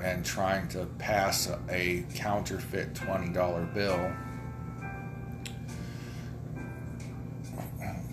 and 0.00 0.24
trying 0.24 0.68
to 0.68 0.86
pass 0.98 1.50
a, 1.68 2.04
counterfeit 2.14 2.94
$20 2.94 3.74
bill. 3.74 4.12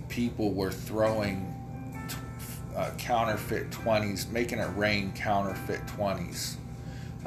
People 0.10 0.53
were 0.53 0.72
throwing 0.72 1.53
uh, 2.75 2.89
counterfeit 2.98 3.69
20s, 3.69 4.27
making 4.31 4.58
it 4.58 4.75
rain 4.75 5.13
counterfeit 5.13 5.86
20s. 5.86 6.55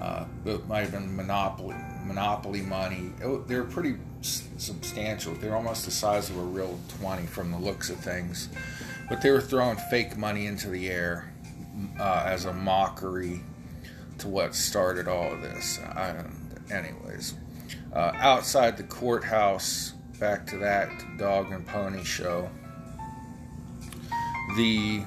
Uh, 0.01 0.25
it 0.47 0.67
might 0.67 0.81
have 0.81 0.91
been 0.91 1.15
Monopoly, 1.15 1.77
Monopoly 2.07 2.63
money. 2.63 3.13
It, 3.21 3.47
they're 3.47 3.63
pretty 3.63 3.99
substantial. 4.23 5.35
They're 5.35 5.57
almost 5.57 5.85
the 5.85 5.91
size 5.91 6.31
of 6.31 6.39
a 6.39 6.43
real 6.43 6.79
20 7.01 7.27
from 7.27 7.51
the 7.51 7.59
looks 7.59 7.91
of 7.91 7.99
things. 7.99 8.49
But 9.09 9.21
they 9.23 9.31
were 9.31 9.41
throwing 9.41 9.77
fake 9.91 10.17
money 10.17 10.47
into 10.47 10.69
the 10.69 10.89
air 10.89 11.33
uh, 11.99 12.23
as 12.27 12.45
a 12.45 12.53
mockery 12.53 13.41
to 14.19 14.29
what 14.29 14.55
started 14.55 15.09
all 15.09 15.33
of 15.33 15.43
this. 15.43 15.79
Anyways, 16.71 17.35
uh, 17.93 18.13
outside 18.15 18.77
the 18.77 18.85
courthouse, 18.85 19.93
back 20.19 20.47
to 20.47 20.59
that 20.59 20.91
dog 21.19 21.51
and 21.51 21.67
pony 21.67 22.05
show, 22.05 22.49
the 24.57 25.03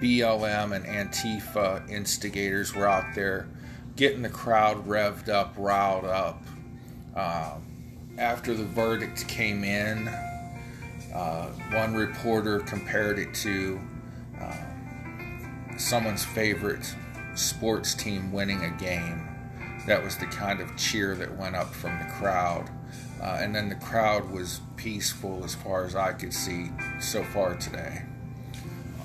BLM 0.00 0.74
and 0.74 0.84
Antifa 0.84 1.88
instigators 1.90 2.74
were 2.74 2.86
out 2.86 3.14
there 3.14 3.48
getting 3.96 4.22
the 4.22 4.28
crowd 4.28 4.86
revved 4.86 5.28
up, 5.28 5.54
riled 5.56 6.04
up. 6.04 6.42
Uh, 7.16 7.54
after 8.18 8.54
the 8.54 8.64
verdict 8.64 9.26
came 9.26 9.64
in, 9.64 10.08
uh, 11.14 11.46
one 11.72 11.94
reporter 11.94 12.60
compared 12.60 13.18
it 13.18 13.32
to 13.32 13.80
um, 14.40 15.74
someone's 15.78 16.24
favorite 16.24 16.94
sports 17.34 17.94
team 17.94 18.32
winning 18.32 18.64
a 18.64 18.70
game. 18.70 19.28
That 19.86 20.02
was 20.02 20.16
the 20.18 20.26
kind 20.26 20.60
of 20.60 20.76
cheer 20.76 21.14
that 21.16 21.36
went 21.38 21.56
up 21.56 21.72
from 21.72 21.98
the 21.98 22.04
crowd. 22.12 22.68
Uh, 23.22 23.38
and 23.40 23.54
then 23.54 23.70
the 23.70 23.76
crowd 23.76 24.30
was 24.30 24.60
peaceful 24.76 25.42
as 25.42 25.54
far 25.54 25.84
as 25.84 25.94
I 25.94 26.12
could 26.12 26.34
see 26.34 26.70
so 27.00 27.24
far 27.24 27.54
today. 27.54 28.02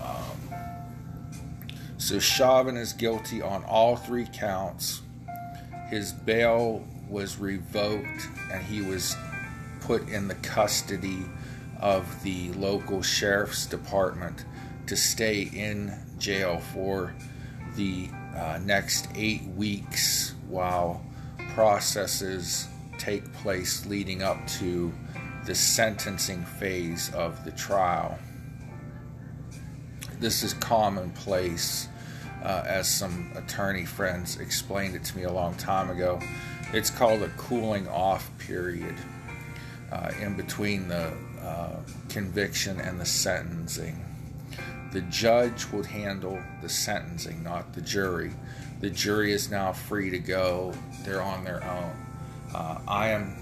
Um, 0.03 0.57
so 1.97 2.19
Chauvin 2.19 2.75
is 2.75 2.91
guilty 2.91 3.41
on 3.41 3.63
all 3.63 3.95
three 3.95 4.27
counts. 4.33 5.01
His 5.89 6.11
bail 6.11 6.85
was 7.11 7.37
revoked 7.37 8.29
and 8.51 8.63
he 8.63 8.81
was 8.81 9.15
put 9.81 10.07
in 10.07 10.27
the 10.27 10.35
custody 10.35 11.25
of 11.79 12.23
the 12.23 12.51
local 12.53 13.01
sheriff's 13.01 13.65
department 13.65 14.45
to 14.87 14.95
stay 14.95 15.41
in 15.53 15.93
jail 16.17 16.59
for 16.73 17.13
the 17.75 18.09
uh, 18.35 18.59
next 18.63 19.07
eight 19.15 19.43
weeks 19.55 20.33
while 20.47 21.03
processes 21.53 22.67
take 22.97 23.31
place 23.33 23.85
leading 23.85 24.21
up 24.23 24.45
to 24.47 24.93
the 25.45 25.55
sentencing 25.55 26.45
phase 26.45 27.11
of 27.13 27.43
the 27.43 27.51
trial. 27.51 28.17
This 30.19 30.43
is 30.43 30.53
commonplace, 30.53 31.87
uh, 32.43 32.63
as 32.67 32.87
some 32.87 33.31
attorney 33.35 33.85
friends 33.85 34.39
explained 34.39 34.95
it 34.95 35.03
to 35.05 35.17
me 35.17 35.23
a 35.23 35.31
long 35.31 35.55
time 35.55 35.89
ago. 35.89 36.19
It's 36.73 36.89
called 36.89 37.21
a 37.21 37.27
cooling 37.29 37.85
off 37.89 38.31
period 38.37 38.95
uh, 39.91 40.11
in 40.21 40.37
between 40.37 40.87
the 40.87 41.11
uh, 41.41 41.75
conviction 42.07 42.79
and 42.79 42.97
the 42.97 43.05
sentencing. 43.05 44.05
The 44.93 45.01
judge 45.01 45.65
would 45.73 45.85
handle 45.85 46.39
the 46.61 46.69
sentencing, 46.69 47.43
not 47.43 47.73
the 47.73 47.81
jury. 47.81 48.31
The 48.79 48.89
jury 48.89 49.33
is 49.33 49.51
now 49.51 49.73
free 49.73 50.09
to 50.11 50.19
go, 50.19 50.73
they're 51.03 51.21
on 51.21 51.43
their 51.43 51.61
own. 51.61 51.91
Uh, 52.55 52.79
I 52.87 53.09
am, 53.09 53.35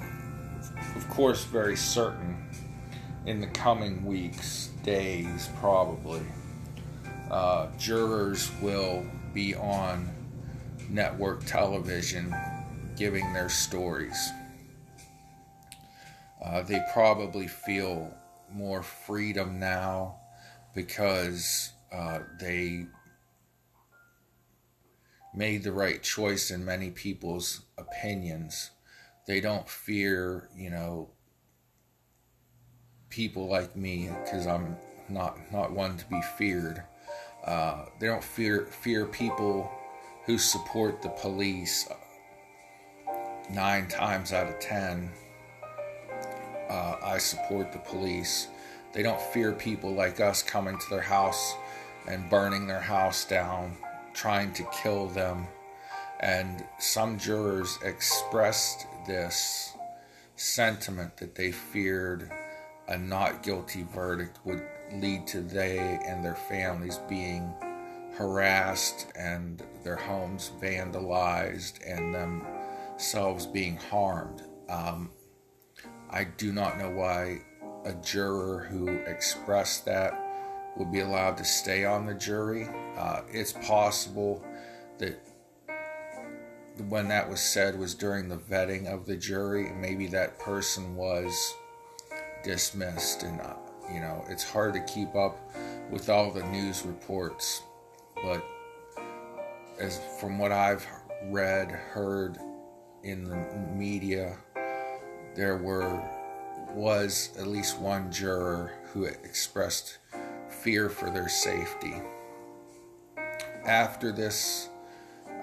of 0.95 1.07
course, 1.09 1.43
very 1.43 1.75
certain 1.75 2.35
in 3.27 3.41
the 3.41 3.47
coming 3.47 4.03
weeks, 4.05 4.71
days 4.83 5.49
probably, 5.59 6.21
uh, 7.29 7.67
jurors 7.77 8.51
will 8.59 9.05
be 9.35 9.53
on 9.53 10.09
network 10.89 11.45
television 11.45 12.33
giving 12.99 13.33
their 13.33 13.49
stories. 13.49 14.29
Uh, 16.45 16.61
they 16.61 16.79
probably 16.93 17.47
feel 17.47 18.13
more 18.51 18.83
freedom 18.83 19.59
now 19.59 20.15
because 20.75 21.71
uh, 21.91 22.19
they 22.39 22.85
made 25.33 25.63
the 25.63 25.71
right 25.71 26.03
choice 26.03 26.51
in 26.51 26.63
many 26.63 26.91
people's 26.91 27.61
opinions 27.77 28.69
they 29.29 29.39
don't 29.39 29.69
fear, 29.69 30.49
you 30.55 30.71
know, 30.71 31.11
people 33.11 33.47
like 33.47 33.75
me 33.75 34.09
because 34.23 34.47
I'm 34.47 34.75
not 35.07 35.37
not 35.51 35.71
one 35.71 35.97
to 35.97 36.05
be 36.05 36.19
feared. 36.35 36.81
Uh, 37.45 37.85
they 37.99 38.07
don't 38.07 38.23
fear 38.23 38.65
fear 38.65 39.05
people 39.05 39.71
who 40.25 40.39
support 40.39 41.03
the 41.03 41.09
police. 41.09 41.87
Nine 43.51 43.87
times 43.87 44.31
out 44.31 44.47
of 44.47 44.59
ten, 44.59 45.09
uh, 46.69 46.97
I 47.01 47.17
support 47.17 47.71
the 47.71 47.79
police. 47.79 48.47
They 48.93 49.01
don't 49.01 49.19
fear 49.19 49.53
people 49.53 49.91
like 49.91 50.19
us 50.19 50.43
coming 50.43 50.77
to 50.77 50.89
their 50.89 51.01
house 51.01 51.55
and 52.07 52.29
burning 52.29 52.67
their 52.67 52.79
house 52.79 53.25
down, 53.25 53.75
trying 54.13 54.53
to 54.53 54.63
kill 54.83 55.07
them. 55.07 55.47
And 56.19 56.63
some 56.77 57.17
jurors 57.17 57.79
expressed 57.83 58.85
this 59.07 59.73
sentiment 60.35 61.17
that 61.17 61.33
they 61.33 61.51
feared 61.51 62.31
a 62.87 62.97
not 62.97 63.41
guilty 63.41 63.83
verdict 63.83 64.37
would 64.45 64.61
lead 64.93 65.25
to 65.27 65.41
they 65.41 65.99
and 66.05 66.23
their 66.23 66.35
families 66.35 66.99
being 67.09 67.51
harassed 68.15 69.07
and 69.15 69.63
their 69.83 69.95
homes 69.95 70.51
vandalized 70.61 71.79
and 71.85 72.15
themselves 72.99 73.45
being 73.45 73.77
harmed. 73.77 74.43
Um, 74.67 75.09
I 76.09 76.25
do 76.25 76.51
not 76.51 76.77
know 76.77 76.89
why 76.89 77.39
a 77.85 77.93
juror 77.93 78.67
who 78.69 78.89
expressed 78.89 79.85
that 79.85 80.21
would 80.75 80.91
be 80.91 80.99
allowed 80.99 81.37
to 81.37 81.45
stay 81.45 81.85
on 81.85 82.05
the 82.05 82.13
jury. 82.13 82.67
Uh, 82.97 83.21
it's 83.31 83.53
possible 83.53 84.43
that 84.97 85.17
when 86.89 87.07
that 87.07 87.29
was 87.29 87.39
said 87.39 87.79
was 87.79 87.95
during 87.95 88.27
the 88.27 88.35
vetting 88.35 88.93
of 88.93 89.05
the 89.05 89.15
jury. 89.15 89.71
Maybe 89.79 90.07
that 90.07 90.37
person 90.37 90.97
was 90.97 91.55
dismissed, 92.43 93.23
and 93.23 93.39
uh, 93.39 93.53
you 93.93 94.01
know 94.01 94.25
it's 94.27 94.43
hard 94.43 94.73
to 94.73 94.81
keep 94.81 95.15
up 95.15 95.39
with 95.89 96.09
all 96.09 96.31
the 96.31 96.43
news 96.47 96.85
reports. 96.85 97.61
But 98.21 98.43
as 99.79 100.01
from 100.19 100.37
what 100.37 100.51
I've 100.51 100.85
read, 101.29 101.71
heard 101.71 102.37
in 103.03 103.23
the 103.29 103.35
media, 103.75 104.37
there 105.35 105.57
were 105.57 106.01
was 106.73 107.31
at 107.39 107.47
least 107.47 107.79
one 107.79 108.11
juror 108.11 108.71
who 108.93 109.05
expressed 109.05 109.97
fear 110.49 110.89
for 110.89 111.09
their 111.09 111.27
safety. 111.27 111.95
After 113.65 114.11
this 114.11 114.69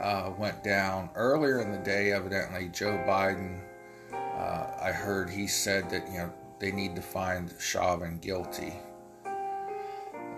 uh, 0.01 0.33
went 0.39 0.63
down 0.63 1.11
earlier 1.15 1.61
in 1.61 1.73
the 1.73 1.79
day. 1.79 2.13
Evidently, 2.13 2.69
Joe 2.69 3.03
Biden, 3.07 3.61
uh, 4.13 4.67
I 4.81 4.93
heard 4.93 5.31
he 5.31 5.47
said 5.47 5.89
that 5.91 6.07
you 6.09 6.19
know 6.19 6.33
they 6.59 6.71
need 6.71 6.95
to 6.97 7.03
find 7.03 7.53
Chauvin 7.59 8.19
guilty. 8.19 8.75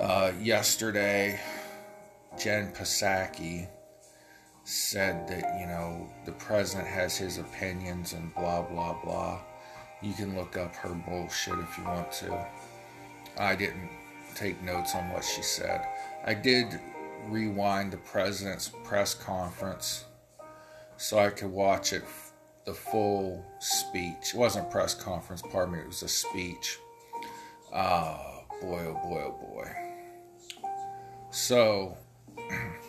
Uh, 0.00 0.33
yesterday, 0.40 1.40
Jen 2.38 2.72
Psaki 2.72 3.66
said 4.68 5.26
that 5.26 5.59
you 5.59 5.66
know 5.66 6.07
the 6.26 6.33
president 6.33 6.87
has 6.87 7.16
his 7.16 7.38
opinions 7.38 8.12
and 8.12 8.35
blah 8.35 8.61
blah 8.61 8.94
blah. 9.02 9.40
You 10.02 10.12
can 10.12 10.37
look 10.37 10.59
up 10.59 10.76
her 10.76 10.94
bullshit 10.94 11.59
if 11.59 11.78
you 11.78 11.85
want 11.85 12.12
to. 12.12 12.46
I 13.38 13.57
didn't 13.57 13.88
take 14.35 14.62
notes 14.62 14.94
on 14.94 15.11
what 15.11 15.24
she 15.24 15.40
said. 15.40 15.87
I 16.24 16.35
did 16.35 16.78
rewind 17.28 17.92
the 17.92 17.96
president's 17.96 18.70
press 18.85 19.14
conference 19.14 20.04
so 20.98 21.18
I 21.18 21.31
could 21.31 21.50
watch 21.50 21.94
it, 21.94 22.04
the 22.66 22.74
full 22.74 23.42
speech. 23.61 24.35
It 24.35 24.37
wasn't 24.37 24.66
a 24.66 24.70
press 24.70 24.92
conference, 24.92 25.42
pardon 25.50 25.76
me, 25.76 25.81
it 25.81 25.87
was 25.87 26.02
a 26.02 26.09
speech. 26.09 26.78
Oh, 27.74 28.44
boy, 28.61 28.85
oh 28.87 29.00
boy, 29.02 29.22
oh 29.28 29.46
boy. 29.50 30.68
So, 31.31 31.96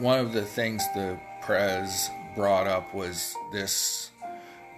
one 0.00 0.18
of 0.18 0.32
the 0.32 0.44
things 0.44 0.84
the 0.94 1.18
prez 1.42 2.10
brought 2.34 2.66
up 2.66 2.94
was 2.94 3.34
this 3.52 4.10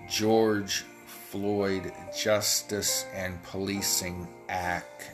George 0.09 0.85
Floyd 1.07 1.93
Justice 2.17 3.07
and 3.15 3.43
Policing 3.45 4.27
Act 4.49 5.13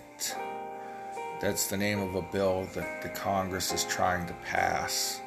that's 1.40 1.66
the 1.66 1.76
name 1.76 2.00
of 2.00 2.14
a 2.14 2.22
bill 2.22 2.66
that 2.74 3.02
the 3.02 3.08
Congress 3.10 3.72
is 3.72 3.84
trying 3.84 4.26
to 4.26 4.32
pass. 4.44 5.20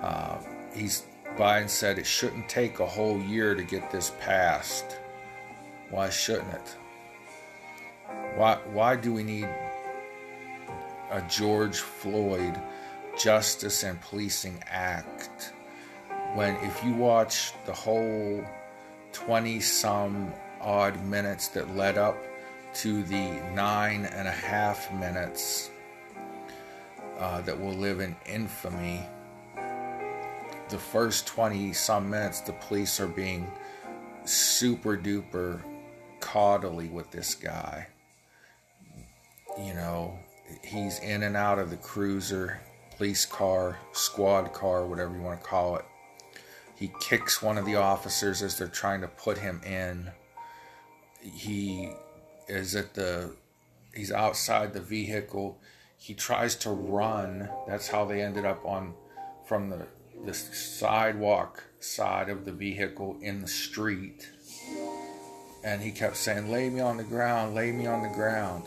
Uh, 0.00 0.38
he's 0.74 1.04
Biden 1.36 1.68
said 1.68 1.98
it 1.98 2.06
shouldn't 2.06 2.48
take 2.48 2.80
a 2.80 2.86
whole 2.86 3.20
year 3.20 3.54
to 3.54 3.62
get 3.62 3.90
this 3.90 4.12
passed. 4.20 4.98
Why 5.90 6.10
shouldn't 6.10 6.52
it? 6.52 6.76
Why 8.34 8.56
why 8.72 8.96
do 8.96 9.12
we 9.12 9.22
need 9.22 9.48
a 11.10 11.22
George 11.28 11.78
Floyd 11.78 12.60
Justice 13.18 13.82
and 13.82 14.00
Policing 14.00 14.62
Act 14.66 15.52
when 16.34 16.54
if 16.56 16.84
you 16.84 16.92
watch 16.94 17.52
the 17.64 17.72
whole 17.72 18.44
20 19.12 19.60
some 19.60 20.32
odd 20.60 21.02
minutes 21.04 21.48
that 21.48 21.74
led 21.74 21.96
up 21.96 22.16
to 22.74 23.02
the 23.04 23.40
nine 23.54 24.04
and 24.04 24.28
a 24.28 24.32
half 24.32 24.92
minutes 24.92 25.70
uh, 27.18 27.40
that 27.40 27.58
will 27.58 27.72
live 27.72 28.00
in 28.00 28.14
infamy. 28.26 29.00
The 30.68 30.78
first 30.78 31.26
20 31.26 31.72
some 31.72 32.10
minutes, 32.10 32.40
the 32.40 32.52
police 32.52 33.00
are 33.00 33.06
being 33.06 33.50
super 34.24 34.96
duper 34.96 35.62
caudally 36.20 36.90
with 36.90 37.10
this 37.10 37.34
guy. 37.34 37.86
You 39.58 39.72
know, 39.74 40.18
he's 40.62 40.98
in 40.98 41.22
and 41.22 41.36
out 41.36 41.58
of 41.58 41.70
the 41.70 41.76
cruiser, 41.76 42.60
police 42.96 43.26
car, 43.26 43.78
squad 43.92 44.52
car, 44.52 44.86
whatever 44.86 45.14
you 45.14 45.22
want 45.22 45.40
to 45.40 45.46
call 45.46 45.76
it. 45.76 45.84
He 46.74 46.92
kicks 47.00 47.42
one 47.42 47.58
of 47.58 47.64
the 47.64 47.76
officers 47.76 48.42
as 48.42 48.58
they're 48.58 48.68
trying 48.68 49.00
to 49.00 49.08
put 49.08 49.38
him 49.38 49.60
in. 49.64 50.10
He 51.20 51.92
is 52.48 52.74
at 52.74 52.94
the 52.94 53.34
he's 53.94 54.12
outside 54.12 54.72
the 54.72 54.80
vehicle. 54.80 55.58
He 55.96 56.14
tries 56.14 56.54
to 56.56 56.70
run. 56.70 57.48
That's 57.66 57.88
how 57.88 58.04
they 58.04 58.22
ended 58.22 58.44
up 58.44 58.64
on 58.64 58.94
from 59.46 59.70
the 59.70 59.86
the 60.24 60.34
sidewalk 60.34 61.64
side 61.80 62.28
of 62.28 62.44
the 62.44 62.52
vehicle 62.52 63.18
in 63.20 63.40
the 63.40 63.48
street. 63.48 64.30
And 65.64 65.82
he 65.82 65.90
kept 65.90 66.16
saying, 66.16 66.50
"Lay 66.50 66.68
me 66.68 66.80
on 66.80 66.98
the 66.98 67.04
ground, 67.04 67.54
lay 67.54 67.72
me 67.72 67.86
on 67.86 68.02
the 68.02 68.14
ground." 68.14 68.64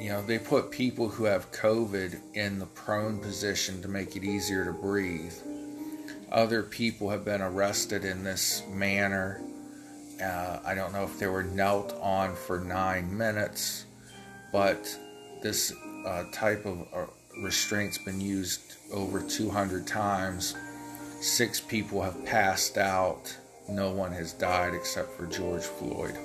You 0.00 0.08
know, 0.08 0.22
they 0.22 0.38
put 0.38 0.70
people 0.70 1.10
who 1.10 1.24
have 1.24 1.52
COVID 1.52 2.18
in 2.32 2.58
the 2.58 2.64
prone 2.64 3.18
position 3.18 3.82
to 3.82 3.88
make 3.88 4.16
it 4.16 4.24
easier 4.24 4.64
to 4.64 4.72
breathe. 4.72 5.34
Other 6.32 6.62
people 6.62 7.10
have 7.10 7.22
been 7.22 7.42
arrested 7.42 8.06
in 8.06 8.24
this 8.24 8.62
manner. 8.70 9.42
Uh, 10.18 10.60
I 10.64 10.74
don't 10.74 10.94
know 10.94 11.04
if 11.04 11.18
they 11.18 11.26
were 11.26 11.42
knelt 11.42 11.92
on 12.00 12.34
for 12.34 12.60
nine 12.60 13.14
minutes, 13.14 13.84
but 14.54 14.88
this 15.42 15.70
uh, 16.06 16.24
type 16.32 16.64
of 16.64 16.80
uh, 16.94 17.04
restraint's 17.42 17.98
been 17.98 18.22
used 18.22 18.76
over 18.94 19.20
200 19.20 19.86
times. 19.86 20.56
Six 21.20 21.60
people 21.60 22.00
have 22.00 22.24
passed 22.24 22.78
out. 22.78 23.36
No 23.68 23.90
one 23.90 24.12
has 24.12 24.32
died 24.32 24.72
except 24.72 25.10
for 25.10 25.26
George 25.26 25.64
Floyd. 25.64 26.16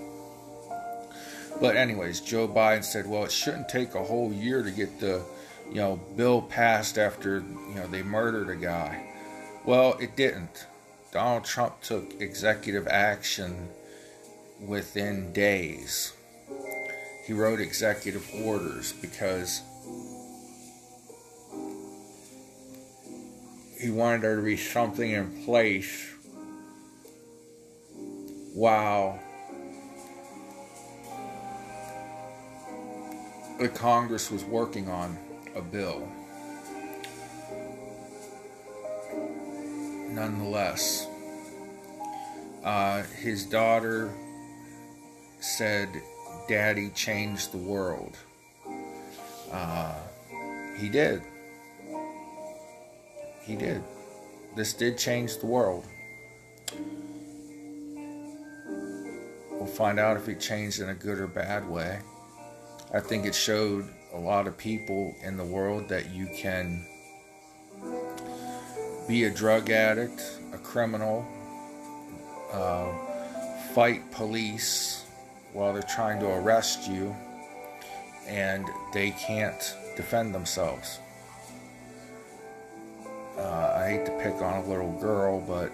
But 1.59 1.77
anyways, 1.77 2.21
Joe 2.21 2.47
Biden 2.47 2.83
said, 2.83 3.07
"Well, 3.07 3.23
it 3.23 3.31
shouldn't 3.31 3.69
take 3.69 3.95
a 3.95 4.03
whole 4.03 4.33
year 4.33 4.61
to 4.63 4.71
get 4.71 4.99
the, 4.99 5.23
you 5.69 5.75
know, 5.75 5.95
bill 6.15 6.41
passed 6.41 6.97
after 6.97 7.39
you 7.69 7.75
know 7.75 7.87
they 7.87 8.03
murdered 8.03 8.49
a 8.49 8.55
guy." 8.55 9.01
Well, 9.65 9.97
it 9.99 10.15
didn't. 10.15 10.67
Donald 11.11 11.45
Trump 11.45 11.81
took 11.81 12.21
executive 12.21 12.87
action 12.87 13.69
within 14.59 15.31
days. 15.31 16.11
He 17.25 17.33
wrote 17.33 17.59
executive 17.59 18.29
orders 18.43 18.93
because 18.93 19.61
he 23.79 23.89
wanted 23.89 24.21
there 24.21 24.35
to 24.35 24.41
be 24.41 24.57
something 24.57 25.09
in 25.09 25.43
place 25.45 26.11
while 28.53 29.19
the 33.59 33.69
Congress 33.69 34.29
was 34.29 34.43
working 34.43 34.89
on 34.89 35.17
a 35.55 35.61
bill. 35.61 36.07
Nonetheless, 40.09 41.07
uh, 42.63 43.03
his 43.03 43.45
daughter 43.45 44.13
said, 45.39 45.89
Daddy 46.47 46.89
changed 46.89 47.51
the 47.51 47.57
world. 47.57 48.17
Uh, 49.51 49.95
he 50.77 50.89
did. 50.89 51.21
He 53.41 53.55
did. 53.55 53.83
This 54.55 54.73
did 54.73 54.97
change 54.97 55.37
the 55.37 55.45
world. 55.45 55.85
We'll 59.51 59.67
find 59.67 59.99
out 59.99 60.17
if 60.17 60.25
he 60.27 60.35
changed 60.35 60.79
in 60.79 60.89
a 60.89 60.93
good 60.93 61.19
or 61.19 61.27
bad 61.27 61.67
way. 61.69 61.99
I 62.93 62.99
think 62.99 63.25
it 63.25 63.35
showed 63.35 63.87
a 64.13 64.17
lot 64.17 64.47
of 64.47 64.57
people 64.57 65.15
in 65.23 65.37
the 65.37 65.43
world 65.43 65.89
that 65.89 66.11
you 66.11 66.27
can 66.27 66.85
be 69.07 69.25
a 69.25 69.29
drug 69.29 69.69
addict, 69.69 70.21
a 70.53 70.57
criminal, 70.57 71.25
uh, 72.51 72.91
fight 73.73 74.09
police 74.11 75.05
while 75.53 75.73
they're 75.73 75.83
trying 75.83 76.19
to 76.19 76.27
arrest 76.27 76.89
you, 76.89 77.15
and 78.27 78.67
they 78.93 79.11
can't 79.11 79.75
defend 79.95 80.33
themselves. 80.33 80.99
Uh, 83.37 83.73
I 83.75 83.89
hate 83.89 84.05
to 84.05 84.11
pick 84.23 84.41
on 84.41 84.63
a 84.63 84.67
little 84.67 84.97
girl, 84.99 85.41
but 85.41 85.71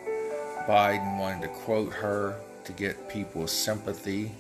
Biden 0.68 1.20
wanted 1.20 1.44
to 1.44 1.48
quote 1.50 1.94
her 1.94 2.40
to 2.64 2.72
get 2.74 3.08
people's 3.08 3.52
sympathy, 3.52 4.32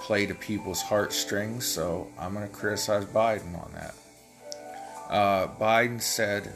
play 0.00 0.26
to 0.26 0.34
people's 0.34 0.82
heartstrings, 0.82 1.66
so 1.66 2.08
I'm 2.18 2.34
going 2.34 2.46
to 2.46 2.52
criticize 2.54 3.04
Biden 3.04 3.60
on 3.62 3.72
that. 3.74 3.94
Uh, 5.08 5.48
Biden 5.58 6.00
said, 6.00 6.54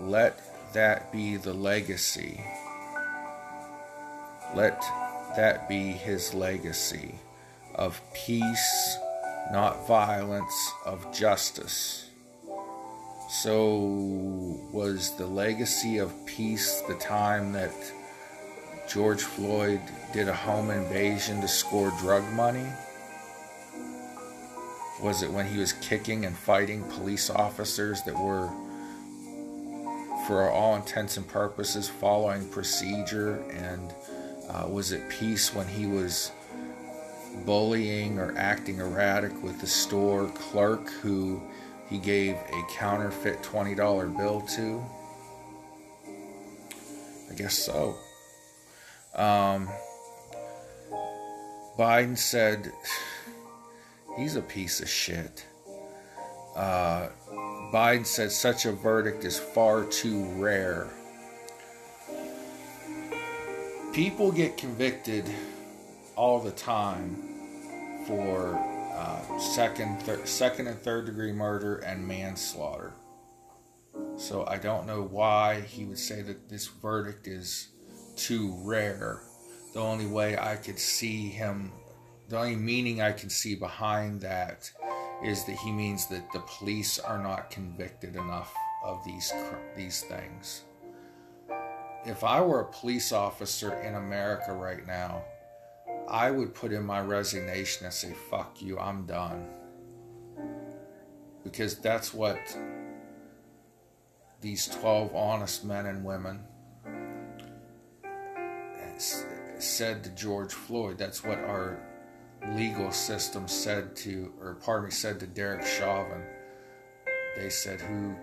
let 0.00 0.72
that 0.72 1.12
be 1.12 1.36
the 1.36 1.54
legacy. 1.54 2.40
Let 4.54 4.80
that 5.36 5.68
be 5.68 5.92
his 5.92 6.34
legacy 6.34 7.14
of 7.74 8.00
peace, 8.12 8.98
not 9.52 9.86
violence, 9.86 10.72
of 10.84 11.12
justice. 11.12 12.08
So, 13.28 13.76
was 14.72 15.16
the 15.16 15.26
legacy 15.26 15.98
of 15.98 16.14
peace 16.26 16.82
the 16.82 16.94
time 16.94 17.52
that 17.52 17.72
George 18.88 19.22
Floyd 19.22 19.80
did 20.12 20.28
a 20.28 20.34
home 20.34 20.70
invasion 20.70 21.40
to 21.40 21.48
score 21.48 21.90
drug 21.98 22.22
money? 22.32 22.66
Was 25.02 25.22
it 25.22 25.30
when 25.30 25.46
he 25.46 25.58
was 25.58 25.72
kicking 25.72 26.24
and 26.26 26.36
fighting 26.36 26.82
police 26.84 27.30
officers 27.30 28.02
that 28.02 28.16
were, 28.16 28.48
for 30.26 30.48
all 30.50 30.76
intents 30.76 31.16
and 31.16 31.26
purposes, 31.26 31.88
following 31.88 32.48
procedure? 32.48 33.42
And 33.50 33.92
uh, 34.48 34.68
was 34.68 34.92
it 34.92 35.08
peace 35.08 35.54
when 35.54 35.66
he 35.66 35.86
was 35.86 36.30
bullying 37.44 38.18
or 38.18 38.34
acting 38.36 38.78
erratic 38.78 39.42
with 39.42 39.60
the 39.60 39.66
store 39.66 40.28
clerk 40.28 40.88
who 40.90 41.42
he 41.88 41.98
gave 41.98 42.34
a 42.36 42.62
counterfeit 42.70 43.42
$20 43.42 44.16
bill 44.16 44.42
to? 44.42 44.84
I 47.30 47.34
guess 47.34 47.54
so. 47.54 47.96
Um, 49.14 49.68
Biden 51.78 52.16
said 52.16 52.72
he's 54.16 54.36
a 54.36 54.42
piece 54.42 54.80
of 54.80 54.88
shit. 54.88 55.46
Uh, 56.56 57.08
Biden 57.72 58.06
said 58.06 58.30
such 58.30 58.64
a 58.66 58.72
verdict 58.72 59.24
is 59.24 59.38
far 59.38 59.84
too 59.84 60.24
rare. 60.34 60.88
People 63.92 64.32
get 64.32 64.56
convicted 64.56 65.24
all 66.16 66.40
the 66.40 66.52
time 66.52 67.16
for 68.06 68.56
uh, 68.94 69.38
second, 69.38 70.00
thir- 70.02 70.24
second 70.26 70.68
and 70.68 70.78
third 70.80 71.06
degree 71.06 71.32
murder 71.32 71.76
and 71.78 72.06
manslaughter. 72.06 72.92
So 74.16 74.44
I 74.46 74.58
don't 74.58 74.86
know 74.86 75.02
why 75.02 75.60
he 75.60 75.84
would 75.84 75.98
say 75.98 76.22
that 76.22 76.48
this 76.48 76.66
verdict 76.66 77.26
is 77.26 77.68
too 78.16 78.56
rare. 78.62 79.22
The 79.72 79.80
only 79.80 80.06
way 80.06 80.36
I 80.38 80.56
could 80.56 80.78
see 80.78 81.28
him, 81.28 81.72
the 82.28 82.38
only 82.38 82.56
meaning 82.56 83.00
I 83.00 83.12
can 83.12 83.30
see 83.30 83.54
behind 83.54 84.20
that 84.20 84.70
is 85.22 85.44
that 85.44 85.56
he 85.56 85.72
means 85.72 86.06
that 86.08 86.30
the 86.32 86.40
police 86.40 86.98
are 86.98 87.22
not 87.22 87.50
convicted 87.50 88.16
enough 88.16 88.54
of 88.84 89.04
these 89.04 89.32
these 89.76 90.02
things. 90.02 90.62
If 92.04 92.22
I 92.22 92.40
were 92.40 92.60
a 92.60 92.72
police 92.72 93.12
officer 93.12 93.74
in 93.80 93.94
America 93.94 94.52
right 94.52 94.86
now, 94.86 95.24
I 96.08 96.30
would 96.30 96.54
put 96.54 96.72
in 96.72 96.84
my 96.84 97.00
resignation 97.00 97.86
and 97.86 97.94
say, 97.94 98.12
fuck 98.30 98.60
you, 98.60 98.78
I'm 98.78 99.06
done. 99.06 99.46
Because 101.42 101.78
that's 101.78 102.12
what 102.12 102.38
these 104.42 104.68
12 104.68 105.14
honest 105.14 105.64
men 105.64 105.86
and 105.86 106.04
women 106.04 106.40
said 109.58 110.04
to 110.04 110.10
George 110.10 110.52
Floyd. 110.52 110.98
That's 110.98 111.24
what 111.24 111.38
our 111.38 111.78
legal 112.52 112.90
system 112.92 113.48
said 113.48 113.96
to, 113.96 114.32
or 114.40 114.56
pardon 114.56 114.86
me, 114.86 114.90
said 114.90 115.20
to 115.20 115.26
Derek 115.26 115.64
Chauvin. 115.64 116.22
They 117.36 117.48
said, 117.48 117.80
who, 117.80 118.14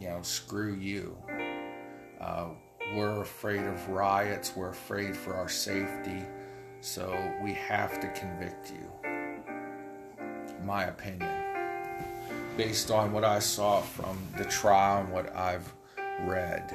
you 0.00 0.08
know, 0.08 0.22
screw 0.22 0.74
you. 0.74 1.16
Uh, 2.20 2.48
we're 2.94 3.20
afraid 3.22 3.62
of 3.62 3.88
riots, 3.88 4.54
we're 4.54 4.70
afraid 4.70 5.16
for 5.16 5.34
our 5.34 5.48
safety, 5.48 6.22
so 6.80 7.16
we 7.42 7.52
have 7.52 8.00
to 8.00 8.08
convict 8.08 8.72
you. 8.72 8.90
My 10.64 10.84
opinion. 10.84 11.30
Based 12.56 12.90
on 12.90 13.12
what 13.12 13.24
I 13.24 13.40
saw 13.40 13.80
from 13.80 14.16
the 14.38 14.44
trial 14.44 15.02
and 15.02 15.12
what 15.12 15.34
I've 15.34 15.72
read. 16.20 16.72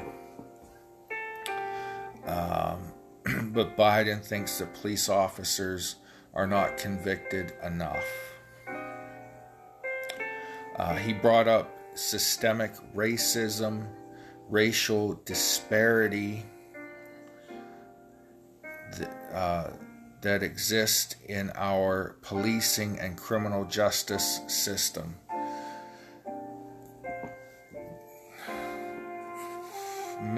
Um, 2.26 2.80
but 3.54 3.78
Biden 3.78 4.24
thinks 4.24 4.60
that 4.60 4.74
police 4.74 5.10
officers 5.10 5.96
are 6.34 6.48
not 6.48 6.78
convicted 6.78 7.54
enough. 7.64 8.06
Uh, 10.78 10.96
he 10.96 11.12
brought 11.12 11.48
up 11.48 11.76
systemic 11.96 12.72
racism, 12.96 13.88
racial 14.48 15.22
disparity, 15.26 16.46
uh, 19.34 19.70
that 20.22 20.44
exist 20.44 21.16
in 21.28 21.52
our 21.56 22.18
policing 22.22 23.00
and 23.00 23.18
criminal 23.18 23.66
justice 23.66 24.42
system. 24.48 25.16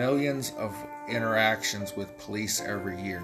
Millions 0.01 0.53
of 0.57 0.75
interactions 1.07 1.95
with 1.95 2.17
police 2.17 2.59
every 2.59 2.99
year. 2.99 3.21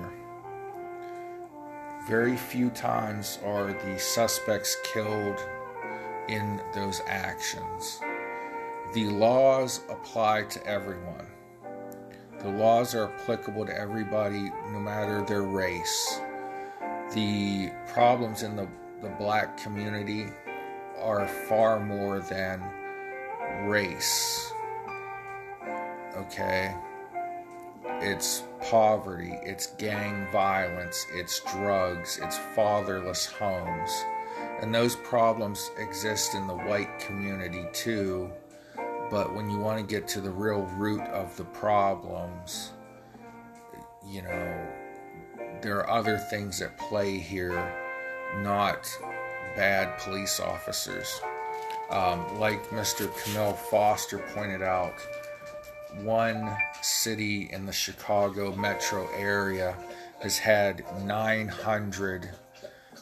Very 2.07 2.37
few 2.37 2.69
times 2.69 3.39
are 3.43 3.73
the 3.73 3.97
suspects 3.97 4.77
killed 4.93 5.39
in 6.27 6.61
those 6.75 7.01
actions. 7.07 7.99
The 8.93 9.05
laws 9.05 9.81
apply 9.89 10.43
to 10.43 10.67
everyone. 10.67 11.25
The 12.41 12.49
laws 12.49 12.93
are 12.93 13.11
applicable 13.11 13.65
to 13.65 13.75
everybody, 13.75 14.51
no 14.71 14.79
matter 14.79 15.23
their 15.23 15.41
race. 15.41 16.21
The 17.11 17.71
problems 17.87 18.43
in 18.43 18.55
the, 18.55 18.67
the 19.01 19.09
black 19.17 19.57
community 19.57 20.27
are 21.01 21.27
far 21.27 21.79
more 21.79 22.19
than 22.19 22.61
race. 23.67 24.53
Okay? 26.17 26.75
It's 28.01 28.43
poverty, 28.61 29.39
it's 29.43 29.67
gang 29.77 30.27
violence, 30.31 31.05
it's 31.13 31.39
drugs, 31.51 32.19
it's 32.21 32.37
fatherless 32.55 33.25
homes. 33.25 33.91
And 34.61 34.73
those 34.73 34.95
problems 34.95 35.71
exist 35.77 36.35
in 36.35 36.47
the 36.47 36.55
white 36.55 36.99
community 36.99 37.65
too 37.73 38.31
but 39.09 39.33
when 39.33 39.49
you 39.49 39.57
want 39.57 39.79
to 39.79 39.85
get 39.85 40.07
to 40.09 40.21
the 40.21 40.31
real 40.31 40.63
root 40.77 41.01
of 41.01 41.35
the 41.37 41.45
problems, 41.45 42.71
you 44.05 44.21
know, 44.21 44.67
there 45.61 45.77
are 45.77 45.89
other 45.89 46.17
things 46.17 46.61
at 46.61 46.77
play 46.77 47.17
here, 47.17 47.73
not 48.39 48.89
bad 49.55 49.97
police 49.99 50.39
officers. 50.39 51.21
Um, 51.89 52.37
like 52.37 52.69
Mr. 52.69 53.07
Kmele 53.07 53.55
Foster 53.55 54.17
pointed 54.35 54.61
out, 54.61 54.95
one 56.03 56.55
city 56.81 57.49
in 57.51 57.65
the 57.65 57.71
Chicago 57.71 58.55
metro 58.55 59.07
area 59.15 59.75
has 60.21 60.37
had 60.37 60.83
900 61.05 62.29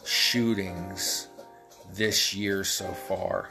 shootings 0.05 1.27
this 1.93 2.33
year 2.33 2.63
so 2.63 2.85
far. 2.85 3.49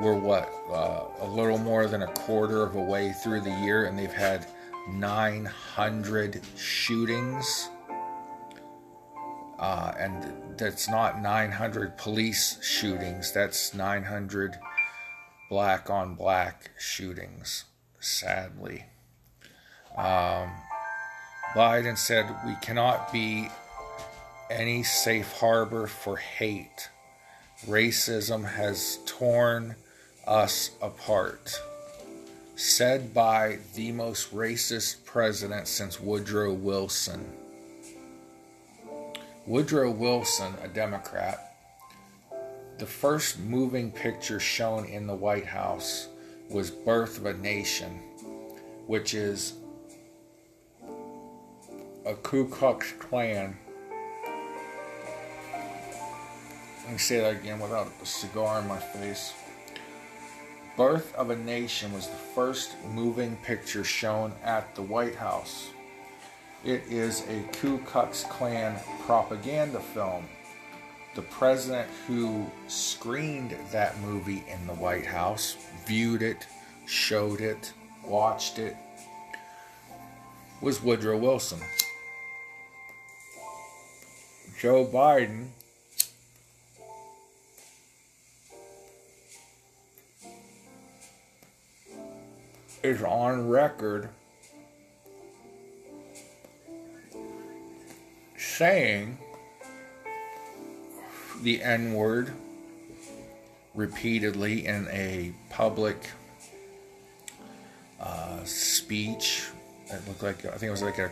We're 0.00 0.14
what 0.14 0.48
uh, 0.70 1.06
a 1.20 1.28
little 1.28 1.58
more 1.58 1.86
than 1.86 2.02
a 2.02 2.06
quarter 2.06 2.62
of 2.62 2.76
a 2.76 2.82
way 2.82 3.12
through 3.24 3.40
the 3.40 3.60
year 3.62 3.86
and 3.86 3.98
they've 3.98 4.12
had 4.12 4.46
900 4.90 6.40
shootings. 6.56 7.68
Uh, 9.58 9.92
and 9.98 10.56
that's 10.56 10.88
not 10.88 11.20
900 11.20 11.96
police 11.98 12.58
shootings 12.62 13.32
that's 13.32 13.74
900 13.74 14.56
black 15.50 15.90
on 15.90 16.14
black 16.14 16.70
shootings 16.78 17.64
sadly 18.00 18.84
um, 19.96 20.50
biden 21.54 21.96
said 21.96 22.26
we 22.46 22.54
cannot 22.62 23.12
be 23.12 23.48
any 24.50 24.82
safe 24.82 25.32
harbor 25.32 25.86
for 25.86 26.16
hate 26.16 26.88
racism 27.66 28.44
has 28.44 28.98
torn 29.04 29.74
us 30.26 30.70
apart. 30.80 31.60
Said 32.54 33.14
by 33.14 33.58
the 33.74 33.92
most 33.92 34.34
racist 34.34 35.04
president 35.04 35.68
since 35.68 36.00
Woodrow 36.00 36.52
Wilson. 36.52 37.24
Woodrow 39.46 39.90
Wilson, 39.90 40.54
a 40.62 40.68
Democrat, 40.68 41.56
the 42.78 42.86
first 42.86 43.38
moving 43.38 43.90
picture 43.90 44.38
shown 44.38 44.84
in 44.84 45.06
the 45.06 45.14
White 45.14 45.46
House 45.46 46.08
was 46.50 46.70
Birth 46.70 47.18
of 47.18 47.26
a 47.26 47.34
Nation, 47.34 48.00
which 48.86 49.12
is 49.12 49.54
a 52.06 52.14
Ku 52.14 52.48
Klux 52.48 52.92
Klan. 52.92 53.56
Let 56.84 56.92
me 56.92 56.98
say 56.98 57.20
that 57.20 57.34
again 57.34 57.60
without 57.60 57.88
a 58.02 58.06
cigar 58.06 58.60
in 58.60 58.68
my 58.68 58.78
face. 58.78 59.34
Birth 60.74 61.14
of 61.16 61.28
a 61.30 61.36
Nation 61.36 61.92
was 61.92 62.06
the 62.06 62.14
first 62.14 62.76
moving 62.94 63.36
picture 63.44 63.84
shown 63.84 64.32
at 64.42 64.74
the 64.74 64.82
White 64.82 65.16
House. 65.16 65.68
It 66.64 66.82
is 66.88 67.24
a 67.28 67.42
Ku 67.58 67.78
Klux 67.78 68.24
Klan 68.24 68.78
propaganda 69.04 69.80
film. 69.80 70.26
The 71.14 71.22
president 71.22 71.88
who 72.06 72.50
screened 72.68 73.56
that 73.72 73.98
movie 74.00 74.44
in 74.48 74.66
the 74.66 74.74
White 74.74 75.06
House 75.06 75.56
viewed 75.86 76.22
it, 76.22 76.46
showed 76.86 77.40
it, 77.40 77.72
watched 78.04 78.58
it, 78.58 78.76
was 80.60 80.82
Woodrow 80.82 81.18
Wilson. 81.18 81.60
Joe 84.60 84.84
Biden 84.84 85.48
is 92.82 93.02
on 93.02 93.48
record 93.48 94.08
saying 98.36 99.18
the 101.48 101.62
N 101.62 101.94
word 101.94 102.30
repeatedly 103.74 104.66
in 104.66 104.86
a 104.90 105.32
public 105.48 106.10
uh, 107.98 108.44
speech. 108.44 109.48
It 109.86 110.06
looked 110.06 110.22
like 110.22 110.44
I 110.44 110.50
think 110.58 110.64
it 110.64 110.70
was 110.70 110.82
like 110.82 110.98
a 110.98 111.10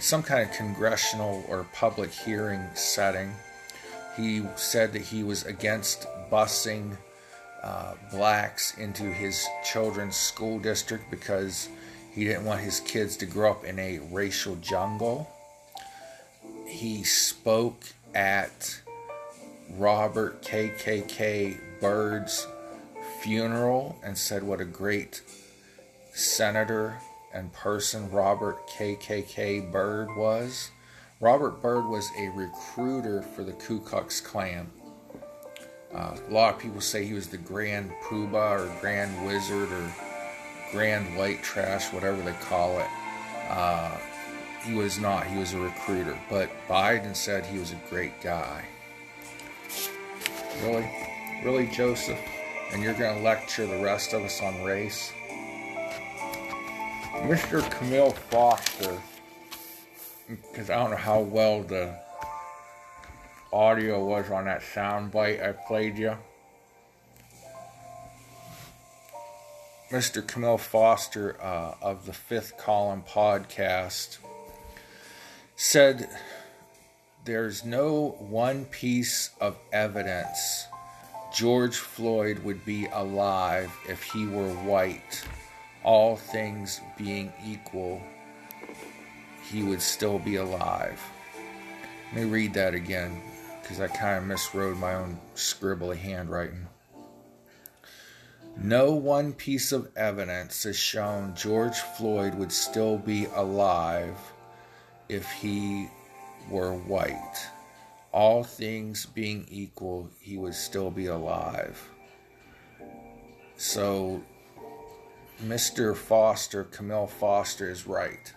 some 0.00 0.24
kind 0.24 0.42
of 0.42 0.56
congressional 0.56 1.44
or 1.48 1.64
public 1.72 2.10
hearing 2.10 2.60
setting. 2.74 3.30
He 4.16 4.42
said 4.56 4.92
that 4.94 5.02
he 5.02 5.22
was 5.22 5.44
against 5.44 6.08
busing 6.28 6.96
uh, 7.62 7.94
blacks 8.10 8.76
into 8.78 9.04
his 9.04 9.46
children's 9.64 10.16
school 10.16 10.58
district 10.58 11.08
because 11.08 11.68
he 12.12 12.24
didn't 12.24 12.46
want 12.46 12.62
his 12.62 12.80
kids 12.80 13.16
to 13.18 13.26
grow 13.26 13.52
up 13.52 13.64
in 13.64 13.78
a 13.78 14.00
racial 14.10 14.56
jungle. 14.56 15.30
He 16.66 17.04
spoke 17.04 17.84
at 18.12 18.80
Robert 19.70 20.42
KKK 20.42 21.80
Byrd's 21.80 22.46
funeral 23.20 23.96
and 24.02 24.16
said 24.16 24.42
what 24.42 24.60
a 24.60 24.64
great 24.64 25.22
senator 26.12 26.98
and 27.32 27.52
person 27.52 28.10
Robert 28.10 28.56
KKK 28.68 29.70
Byrd 29.70 30.16
was. 30.16 30.70
Robert 31.20 31.60
Byrd 31.62 31.86
was 31.86 32.10
a 32.18 32.28
recruiter 32.28 33.22
for 33.22 33.42
the 33.42 33.52
Ku 33.52 33.80
Klux 33.80 34.20
Klan. 34.20 34.70
Uh, 35.94 36.16
a 36.28 36.32
lot 36.32 36.54
of 36.54 36.60
people 36.60 36.80
say 36.80 37.04
he 37.04 37.14
was 37.14 37.28
the 37.28 37.38
Grand 37.38 37.90
Poobah 38.04 38.60
or 38.60 38.80
Grand 38.80 39.26
Wizard 39.26 39.70
or 39.72 39.92
Grand 40.72 41.16
White 41.16 41.42
Trash, 41.42 41.92
whatever 41.92 42.20
they 42.22 42.34
call 42.42 42.78
it. 42.78 42.88
Uh, 43.48 43.96
he 44.62 44.74
was 44.74 44.98
not. 44.98 45.26
He 45.26 45.38
was 45.38 45.54
a 45.54 45.60
recruiter. 45.60 46.18
But 46.28 46.50
Biden 46.68 47.14
said 47.14 47.46
he 47.46 47.58
was 47.58 47.72
a 47.72 47.80
great 47.88 48.20
guy. 48.20 48.64
Really? 50.62 50.88
Really, 51.44 51.66
Joseph? 51.66 52.18
And 52.72 52.82
you're 52.82 52.94
going 52.94 53.16
to 53.16 53.22
lecture 53.22 53.66
the 53.66 53.82
rest 53.82 54.12
of 54.12 54.22
us 54.22 54.42
on 54.42 54.62
race? 54.64 55.12
Mr. 57.22 57.60
Kmele 57.70 58.14
Foster, 58.14 59.00
because 60.28 60.70
I 60.70 60.76
don't 60.76 60.90
know 60.90 60.96
how 60.96 61.20
well 61.20 61.62
the 61.62 61.94
audio 63.52 64.04
was 64.04 64.30
on 64.30 64.44
that 64.44 64.60
soundbite 64.60 65.42
I 65.42 65.52
played 65.52 65.98
you. 65.98 66.16
Mr. 69.90 70.20
Kmele 70.20 70.60
Foster 70.60 71.40
uh, 71.40 71.74
of 71.80 72.06
the 72.06 72.12
Fifth 72.12 72.58
Column 72.58 73.02
podcast 73.08 74.18
said 75.54 76.08
there's 77.26 77.64
no 77.64 78.16
one 78.20 78.64
piece 78.66 79.30
of 79.40 79.58
evidence 79.72 80.66
George 81.34 81.76
Floyd 81.76 82.38
would 82.44 82.64
be 82.64 82.86
alive 82.86 83.70
if 83.88 84.02
he 84.04 84.26
were 84.26 84.54
white. 84.54 85.24
All 85.82 86.16
things 86.16 86.80
being 86.96 87.32
equal, 87.44 88.00
he 89.50 89.64
would 89.64 89.82
still 89.82 90.20
be 90.20 90.36
alive. 90.36 91.02
Let 92.14 92.22
me 92.22 92.30
read 92.30 92.54
that 92.54 92.74
again 92.74 93.20
because 93.60 93.80
I 93.80 93.88
kind 93.88 94.18
of 94.18 94.38
miswrote 94.38 94.78
my 94.78 94.94
own 94.94 95.18
scribbly 95.34 95.96
handwriting. 95.96 96.68
No 98.56 98.92
one 98.92 99.32
piece 99.32 99.72
of 99.72 99.90
evidence 99.96 100.62
has 100.62 100.78
shown 100.78 101.34
George 101.34 101.76
Floyd 101.76 102.36
would 102.36 102.52
still 102.52 102.96
be 102.96 103.26
alive 103.34 104.16
if 105.08 105.30
he 105.32 105.88
were 106.50 106.74
white, 106.74 107.48
all 108.12 108.44
things 108.44 109.06
being 109.06 109.46
equal, 109.50 110.10
he 110.20 110.36
would 110.36 110.54
still 110.54 110.90
be 110.90 111.06
alive. 111.06 111.90
So, 113.56 114.22
Mr. 115.42 115.96
Foster, 115.96 116.64
Kmele 116.64 117.10
Foster, 117.10 117.70
is 117.70 117.86
right. 117.86 118.32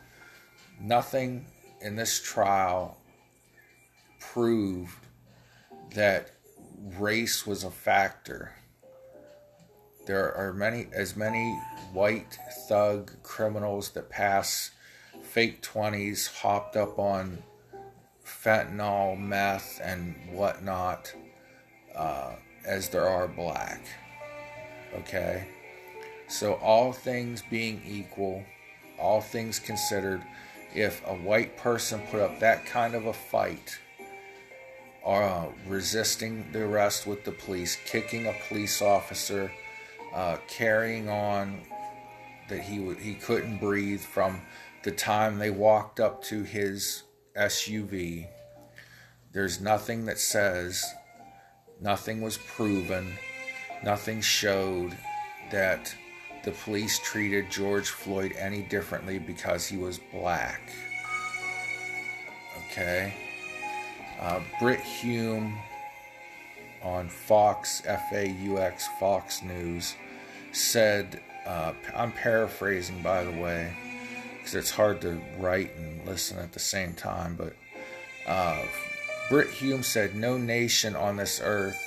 Nothing 0.82 1.46
in 1.82 1.96
this 1.96 2.22
trial 2.22 2.98
proved 4.20 4.96
that 5.94 6.32
race 6.98 7.46
was 7.46 7.64
a 7.64 7.72
factor. 7.72 8.54
There 10.06 10.34
are 10.36 10.54
many, 10.54 10.88
as 10.94 11.16
many 11.16 11.58
white 11.94 12.38
thug 12.68 13.12
criminals 13.24 13.92
that 13.92 14.10
pass 14.10 14.72
fake 15.22 15.62
20s, 15.62 16.42
hopped 16.42 16.76
up 16.76 16.98
on 16.98 17.44
fentanyl, 18.44 19.20
meth, 19.20 19.80
and 19.84 20.16
whatnot, 20.32 21.14
uh, 21.96 22.36
as 22.66 22.90
there 22.90 23.08
are 23.08 23.28
black. 23.28 23.82
Okay? 24.96 25.48
So, 26.28 26.54
all 26.56 26.92
things 26.94 27.44
being 27.50 27.82
equal, 27.86 28.44
all 29.00 29.22
things 29.22 29.60
considered, 29.60 30.22
if 30.76 31.02
a 31.08 31.16
white 31.16 31.58
person 31.58 32.02
put 32.12 32.22
up 32.22 32.40
that 32.40 32.66
kind 32.66 32.94
of 32.94 33.08
a 33.08 33.14
fight, 33.14 33.80
uh, 35.06 35.48
resisting 35.68 36.52
the 36.52 36.64
arrest 36.64 37.08
with 37.08 37.24
the 37.24 37.32
police, 37.32 37.78
kicking 37.86 38.28
a 38.28 38.36
police 38.48 38.82
officer, 38.82 39.52
uh, 40.14 40.38
carrying 40.48 41.10
on 41.10 41.62
that 42.50 42.62
he 42.62 42.78
w- 42.78 42.98
he 42.98 43.16
couldn't 43.16 43.58
breathe 43.58 44.02
from 44.02 44.42
the 44.84 44.92
time 44.92 45.38
they 45.40 45.50
walked 45.52 46.00
up 46.00 46.24
to 46.24 46.44
his 46.44 47.04
SUV. 47.40 48.28
There's 49.32 49.62
nothing 49.62 50.06
that 50.06 50.20
says 50.20 50.84
nothing 51.80 52.22
was 52.22 52.38
proven, 52.38 53.14
nothing 53.84 54.22
showed 54.22 54.98
that 55.52 55.94
the 56.44 56.52
police 56.52 57.00
treated 57.00 57.50
George 57.50 57.90
Floyd 57.90 58.34
any 58.38 58.62
differently 58.64 59.20
because 59.20 59.68
he 59.68 59.78
was 59.78 60.00
black. 60.12 60.62
Okay? 62.66 63.14
Uh, 64.20 64.42
Brit 64.60 64.80
Hume 64.80 65.58
on 66.82 67.10
Fox, 67.10 67.82
F 67.86 68.04
A 68.14 68.30
U 68.30 68.58
X, 68.58 68.88
Fox 69.00 69.44
News, 69.44 69.96
said, 70.52 71.22
uh, 71.46 71.74
I'm 71.96 72.12
paraphrasing 72.12 73.02
by 73.02 73.24
the 73.24 73.32
way, 73.32 73.74
because 74.50 74.66
it's 74.66 74.72
hard 74.72 75.00
to 75.00 75.22
write 75.38 75.76
and 75.76 76.08
listen 76.08 76.40
at 76.40 76.52
the 76.52 76.60
same 76.60 76.94
time, 76.94 77.36
but 77.36 77.54
uh, 78.26 78.60
Brit 79.30 79.48
Hume 79.50 79.84
said, 79.84 80.16
No 80.16 80.38
nation 80.38 80.96
on 80.96 81.18
this 81.18 81.40
earth 81.44 81.80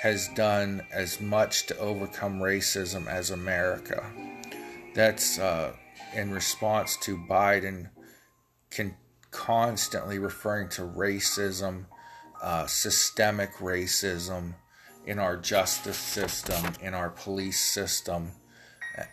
has 0.00 0.28
done 0.28 0.86
as 0.90 1.20
much 1.20 1.66
to 1.66 1.78
overcome 1.78 2.40
racism 2.40 3.06
as 3.08 3.30
America. 3.30 4.02
That's 4.94 5.38
uh, 5.38 5.74
in 6.14 6.30
response 6.30 6.96
to 7.02 7.18
Biden 7.18 7.90
con- 8.74 8.96
constantly 9.30 10.18
referring 10.18 10.70
to 10.70 10.82
racism, 10.82 11.84
uh, 12.42 12.66
systemic 12.66 13.52
racism 13.56 14.54
in 15.04 15.18
our 15.18 15.36
justice 15.36 15.98
system, 15.98 16.72
in 16.80 16.94
our 16.94 17.10
police 17.10 17.60
system, 17.60 18.30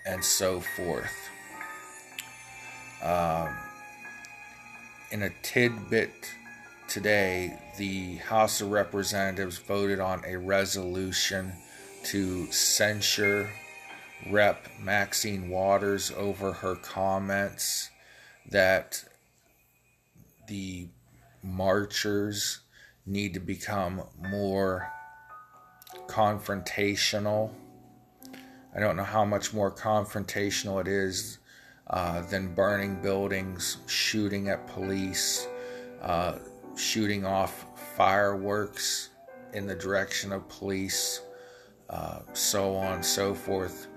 and 0.06 0.24
so 0.24 0.62
forth. 0.62 1.30
Um, 3.02 3.56
in 5.12 5.24
a 5.24 5.30
tidbit 5.42 6.12
today, 6.88 7.58
the 7.78 8.16
House 8.18 8.62
of 8.62 8.72
Representatives 8.72 9.58
voted 9.58 10.00
on 10.00 10.24
a 10.26 10.38
resolution 10.38 11.54
to 12.06 12.52
censure 12.52 13.50
Rep. 14.30 14.68
Maxine 14.80 15.50
Waters 15.50 16.12
over 16.16 16.52
her 16.52 16.76
comments 16.76 17.90
that 18.50 19.04
the 20.48 20.88
marchers 21.42 22.60
need 23.06 23.34
to 23.34 23.40
become 23.40 24.04
more 24.30 24.92
confrontational. 26.08 27.52
I 28.76 28.80
don't 28.80 28.98
know 28.98 29.04
how 29.04 29.26
much 29.26 29.54
more 29.54 29.72
confrontational 29.72 30.82
it 30.82 30.88
is 30.88 31.39
uh, 31.90 32.22
than 32.22 32.54
burning 32.54 33.02
buildings, 33.02 33.78
shooting 33.88 34.50
at 34.50 34.68
police, 34.68 35.48
uh, 36.02 36.36
shooting 36.76 37.26
off 37.26 37.66
fireworks 37.96 39.10
in 39.54 39.66
the 39.66 39.76
direction 39.76 40.32
of 40.32 40.48
police, 40.50 41.22
uh, 41.90 42.20
so 42.34 42.76
on 42.76 42.94
and 42.94 43.06
so 43.06 43.34
forth, 43.34 43.88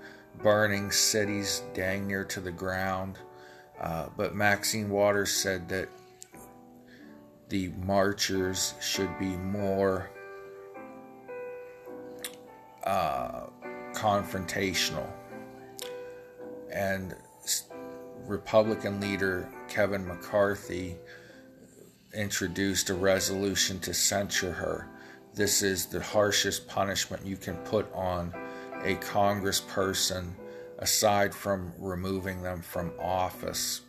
burning 0.41 0.91
cities 0.91 1.61
dang 1.73 2.07
near 2.07 2.23
to 2.23 2.39
the 2.39 2.51
ground. 2.51 3.19
Uh, 3.79 4.07
but 4.17 4.33
Maxine 4.33 4.89
Waters 4.89 5.31
said 5.31 5.69
that 5.69 5.89
the 7.49 7.69
marchers 7.85 8.73
should 8.81 9.19
be 9.19 9.37
more 9.37 10.09
uh, 12.83 13.43
confrontational. 13.93 15.07
And 16.71 17.15
Republican 18.25 18.99
leader 18.99 19.49
Kevin 19.67 20.07
McCarthy 20.07 20.97
introduced 22.13 22.89
a 22.89 22.93
resolution 22.93 23.79
to 23.79 23.93
censure 23.93 24.53
her. 24.53 24.87
This 25.33 25.61
is 25.63 25.87
the 25.87 26.01
harshest 26.01 26.67
punishment 26.67 27.25
you 27.25 27.37
can 27.37 27.55
put 27.57 27.91
on 27.93 28.33
a 28.83 28.95
congressperson 28.95 30.31
aside 30.79 31.33
from 31.33 31.73
removing 31.77 32.41
them 32.41 32.61
from 32.61 32.91
office. 32.99 33.81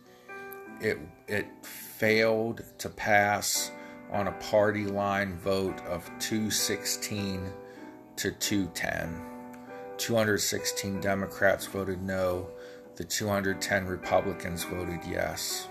It 0.81 0.97
it 1.27 1.47
failed 1.65 2.63
to 2.79 2.89
pass 2.89 3.71
on 4.11 4.27
a 4.27 4.31
party 4.33 4.85
line 4.85 5.37
vote 5.37 5.79
of 5.85 6.05
216 6.19 7.51
to 8.17 8.31
210. 8.31 9.21
216 9.97 10.99
Democrats 10.99 11.65
voted 11.65 12.01
no, 12.01 12.49
the 12.95 13.03
210 13.03 13.85
Republicans 13.87 14.63
voted 14.63 14.99
yes. 15.07 15.67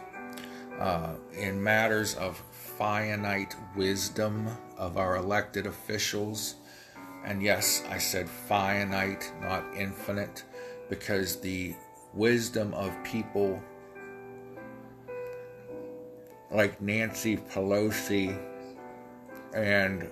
Uh, 0.78 1.14
in 1.32 1.62
matters 1.62 2.14
of 2.16 2.42
finite 2.76 3.54
wisdom 3.76 4.48
of 4.76 4.96
our 4.96 5.16
elected 5.16 5.66
officials, 5.66 6.56
and 7.24 7.42
yes, 7.42 7.82
I 7.88 7.98
said 7.98 8.28
finite, 8.28 9.32
not 9.40 9.64
infinite, 9.76 10.44
because 10.88 11.40
the 11.40 11.74
wisdom 12.12 12.74
of 12.74 12.92
people 13.04 13.60
like 16.50 16.80
Nancy 16.80 17.36
Pelosi 17.36 18.38
and 19.54 20.08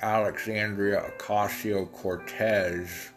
Alexandria 0.00 1.12
Ocasio 1.18 1.90
Cortez 1.92 3.10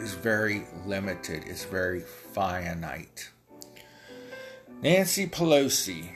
is 0.00 0.14
very 0.14 0.66
limited, 0.86 1.44
it's 1.46 1.64
very 1.64 2.00
finite. 2.00 3.30
Nancy 4.82 5.26
Pelosi, 5.26 6.10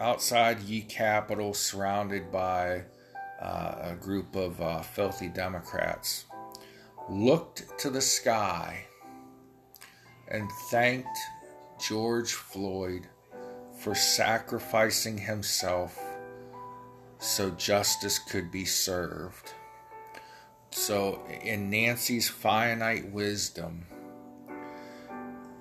outside 0.00 0.60
Ye 0.60 0.82
Capitol, 0.82 1.52
surrounded 1.52 2.30
by 2.30 2.84
uh, 3.42 3.74
a 3.82 3.96
group 4.00 4.36
of 4.36 4.60
uh, 4.60 4.82
filthy 4.82 5.28
Democrats, 5.28 6.26
looked 7.10 7.78
to 7.78 7.90
the 7.90 8.00
sky 8.00 8.84
and 10.28 10.48
thanked 10.70 11.18
George 11.86 12.32
Floyd 12.32 13.08
for 13.78 13.94
sacrificing 13.94 15.18
himself 15.18 16.00
so 17.18 17.50
justice 17.50 18.18
could 18.18 18.50
be 18.50 18.64
served. 18.64 19.52
So, 20.76 21.24
in 21.44 21.70
Nancy's 21.70 22.28
finite 22.28 23.08
wisdom, 23.12 23.86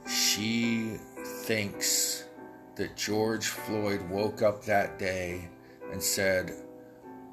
she 0.09 0.97
thinks 1.45 2.25
that 2.75 2.97
George 2.97 3.45
Floyd 3.45 4.01
woke 4.09 4.41
up 4.41 4.65
that 4.65 4.97
day 4.97 5.49
and 5.91 6.01
said, 6.01 6.55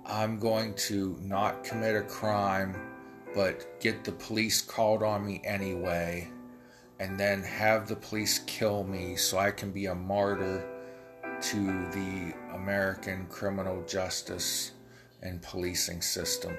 I'm 0.04 0.38
going 0.38 0.74
to 0.74 1.16
not 1.22 1.64
commit 1.64 1.96
a 1.96 2.02
crime, 2.02 2.76
but 3.34 3.80
get 3.80 4.04
the 4.04 4.12
police 4.12 4.60
called 4.60 5.02
on 5.02 5.24
me 5.24 5.40
anyway, 5.42 6.28
and 6.98 7.18
then 7.18 7.42
have 7.42 7.88
the 7.88 7.96
police 7.96 8.40
kill 8.40 8.84
me 8.84 9.16
so 9.16 9.38
I 9.38 9.50
can 9.50 9.72
be 9.72 9.86
a 9.86 9.94
martyr 9.94 10.62
to 11.40 11.56
the 11.92 12.34
American 12.52 13.26
criminal 13.30 13.82
justice 13.84 14.72
and 15.22 15.40
policing 15.40 16.02
system. 16.02 16.58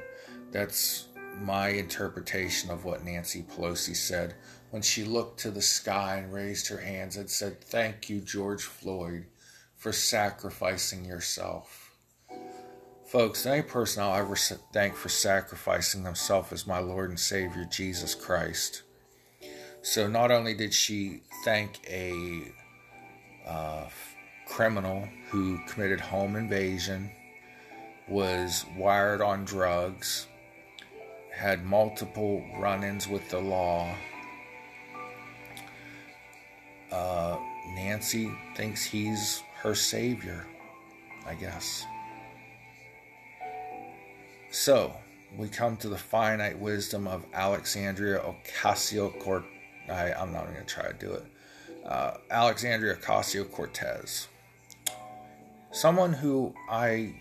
That's 0.52 1.08
my 1.40 1.70
interpretation 1.70 2.70
of 2.70 2.86
what 2.86 3.04
Nancy 3.04 3.44
Pelosi 3.44 3.96
said 3.96 4.36
when 4.70 4.82
she 4.82 5.04
looked 5.04 5.40
to 5.42 5.52
the 5.52 5.62
sky 5.62 6.18
and 6.18 6.34
raised 6.34 6.68
her 6.70 6.78
hands 6.78 7.18
and 7.18 7.30
said, 7.30 7.62
Thank 7.62 8.10
you, 8.10 8.22
George 8.22 8.64
Floyd, 8.64 9.26
for 9.76 9.92
sacrificing 9.92 11.06
yourself. 11.06 11.92
Folks, 13.06 13.44
the 13.44 13.50
only 13.50 13.62
person 13.64 14.02
I'll 14.02 14.16
ever 14.16 14.38
thank 14.72 14.96
for 14.96 15.10
sacrificing 15.10 16.04
themselves 16.04 16.54
is 16.54 16.66
my 16.66 16.80
Lord 16.80 17.10
and 17.10 17.20
Savior, 17.20 17.66
Jesus 17.70 18.16
Christ. 18.16 18.84
So 19.82 20.08
not 20.08 20.32
only 20.32 20.54
did 20.54 20.74
she 20.74 21.24
thank 21.44 21.82
a 21.90 22.54
uh, 23.46 23.90
criminal 24.48 25.10
who 25.30 25.60
committed 25.68 26.00
home 26.00 26.38
invasion, 26.38 27.12
was 28.08 28.66
wired 28.78 29.22
on 29.22 29.44
drugs, 29.44 30.28
had 31.32 31.64
multiple 31.64 32.44
run 32.60 32.84
ins 32.84 33.08
with 33.08 33.28
the 33.30 33.40
law. 33.40 33.94
Uh, 36.92 37.38
Nancy 37.74 38.32
thinks 38.56 38.84
he's 38.84 39.42
her 39.62 39.74
savior, 39.74 40.46
I 41.26 41.36
guess. 41.36 41.86
So, 44.52 44.94
we 45.38 45.48
come 45.48 45.78
to 45.78 45.88
the 45.88 45.98
finite 45.98 46.60
wisdom 46.60 47.08
of 47.08 47.26
Alexandria 47.34 48.20
Ocasio 48.20 49.18
Cortez. 49.20 49.48
I'm 49.90 50.34
not 50.34 50.46
going 50.46 50.58
to 50.58 50.66
try 50.66 50.88
to 50.88 50.94
do 50.94 51.14
it. 51.14 51.26
Uh, 51.86 52.18
Alexandria 52.30 52.96
Ocasio 52.96 53.50
Cortez. 53.50 54.28
Someone 55.72 56.12
who 56.12 56.54
I 56.70 57.16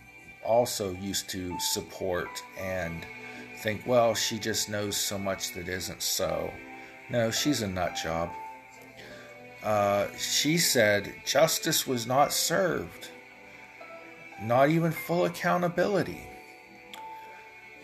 also 0.45 0.93
used 0.93 1.29
to 1.31 1.59
support 1.61 2.29
and 2.59 3.07
think, 3.61 3.87
well, 3.87 4.15
she 4.15 4.39
just 4.39 4.69
knows 4.69 4.97
so 4.97 5.19
much 5.19 5.53
that 5.53 5.69
isn't 5.69 6.03
so. 6.03 6.53
No, 7.11 7.31
she's 7.31 7.63
a 7.63 7.67
nut 7.67 7.97
job. 8.03 8.31
Uh, 9.63 10.07
she 10.17 10.57
said 10.57 11.13
justice 11.27 11.87
was 11.87 12.07
not 12.07 12.33
served, 12.33 13.09
not 14.43 14.71
even 14.71 14.91
full 14.91 15.27
accountability. 15.27 16.27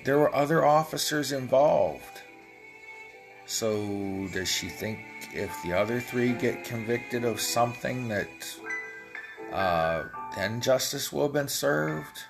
There 0.05 0.19
were 0.19 0.35
other 0.35 0.65
officers 0.65 1.33
involved. 1.33 2.23
So, 3.45 4.29
does 4.33 4.49
she 4.49 4.69
think 4.69 4.99
if 5.35 5.55
the 5.63 5.73
other 5.73 6.01
three 6.01 6.33
get 6.33 6.65
convicted 6.65 7.25
of 7.25 7.41
something 7.41 8.09
that 8.09 8.29
uh, 9.53 10.05
then 10.35 10.61
justice 10.61 11.13
will 11.13 11.25
have 11.25 11.33
been 11.33 11.49
served? 11.49 12.25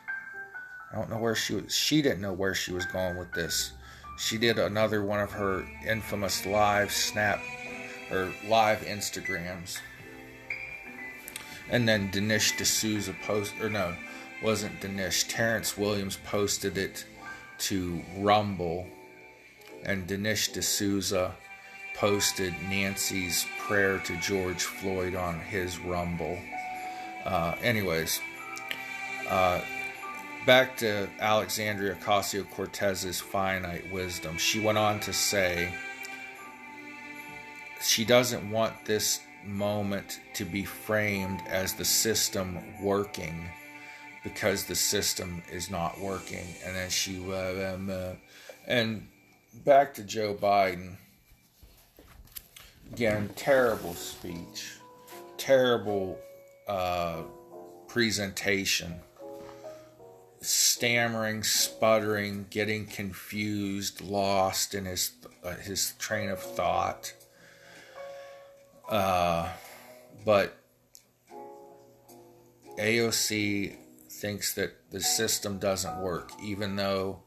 I 0.93 0.97
don't 0.97 1.11
know 1.11 1.19
where 1.19 1.35
she 1.35 1.55
was. 1.55 1.75
She 1.75 2.03
didn't 2.03 2.21
know 2.21 2.33
where 2.33 2.55
she 2.55 2.73
was 2.73 2.87
going 2.87 3.17
with 3.17 3.33
this. 3.33 3.73
She 4.19 4.39
did 4.39 4.59
another 4.59 5.03
one 5.03 5.21
of 5.21 5.33
her 5.33 5.67
infamous 5.87 6.47
live 6.47 6.91
snap 6.91 7.41
or 8.11 8.33
live 8.49 8.81
Instagrams. 8.81 9.79
And 11.69 11.89
then 11.89 12.11
Dinesh 12.11 12.57
D'Souza 12.57 13.15
post 13.27 13.53
or 13.61 13.69
no, 13.69 13.95
wasn't 14.43 14.81
Dinesh. 14.81 15.27
Terrence 15.29 15.77
Williams 15.77 16.19
posted 16.25 16.79
it 16.79 17.05
to 17.59 18.01
Rumble, 18.19 18.87
and 19.85 20.07
Dinesh 20.07 20.53
D'Souza 20.53 21.35
posted 21.97 22.55
Nancy's 22.69 23.47
prayer 23.59 23.99
to 23.99 24.17
George 24.21 24.63
Floyd 24.63 25.15
on 25.15 25.41
his 25.41 25.79
Rumble. 25.79 26.39
Uh, 27.25 27.55
anyways, 27.63 28.21
uh, 29.29 29.61
back 30.47 30.77
to 30.77 31.09
Alexandria 31.19 31.97
Ocasio 31.97 32.49
Cortez's 32.53 33.21
finite 33.21 33.93
wisdom. 33.93 34.39
She 34.39 34.61
went 34.61 34.79
on 34.79 35.01
to 35.01 35.13
say 35.13 35.75
she 37.83 38.05
doesn't 38.05 38.49
want 38.49 38.73
this 38.85 39.21
moment 39.45 40.21
to 40.35 40.45
be 40.45 40.65
framed 40.65 41.43
as 41.49 41.75
the 41.75 41.85
system 41.85 42.59
working 42.81 43.49
because 44.23 44.65
the 44.65 44.75
system 44.75 45.43
is 45.51 45.69
not 45.69 46.01
working. 46.01 46.47
And 46.65 46.77
then 46.77 46.91
she, 46.91 47.19
uh, 47.29 47.75
um, 47.75 47.91
uh, 47.91 48.13
and 48.69 49.09
back 49.65 49.95
to 49.95 50.05
Joe 50.05 50.33
Biden. 50.35 50.95
Again, 52.93 53.31
terrible 53.35 53.95
speech, 53.95 54.77
terrible 55.39 56.21
uh, 56.69 57.23
presentation 57.89 59.01
stammering, 60.47 61.43
sputtering, 61.43 62.47
getting 62.51 62.87
confused, 62.87 64.01
lost 64.01 64.75
in 64.75 64.85
his 64.85 65.13
uh, 65.43 65.57
his 65.57 65.95
train 65.99 66.29
of 66.31 66.41
thought. 66.41 67.13
Uh, 68.89 69.49
but 70.25 70.57
AOC 72.79 73.77
thinks 74.11 74.55
that 74.55 74.91
the 74.91 75.01
system 75.01 75.59
doesn't 75.59 76.01
work, 76.01 76.31
even 76.43 76.77
though, 76.77 77.21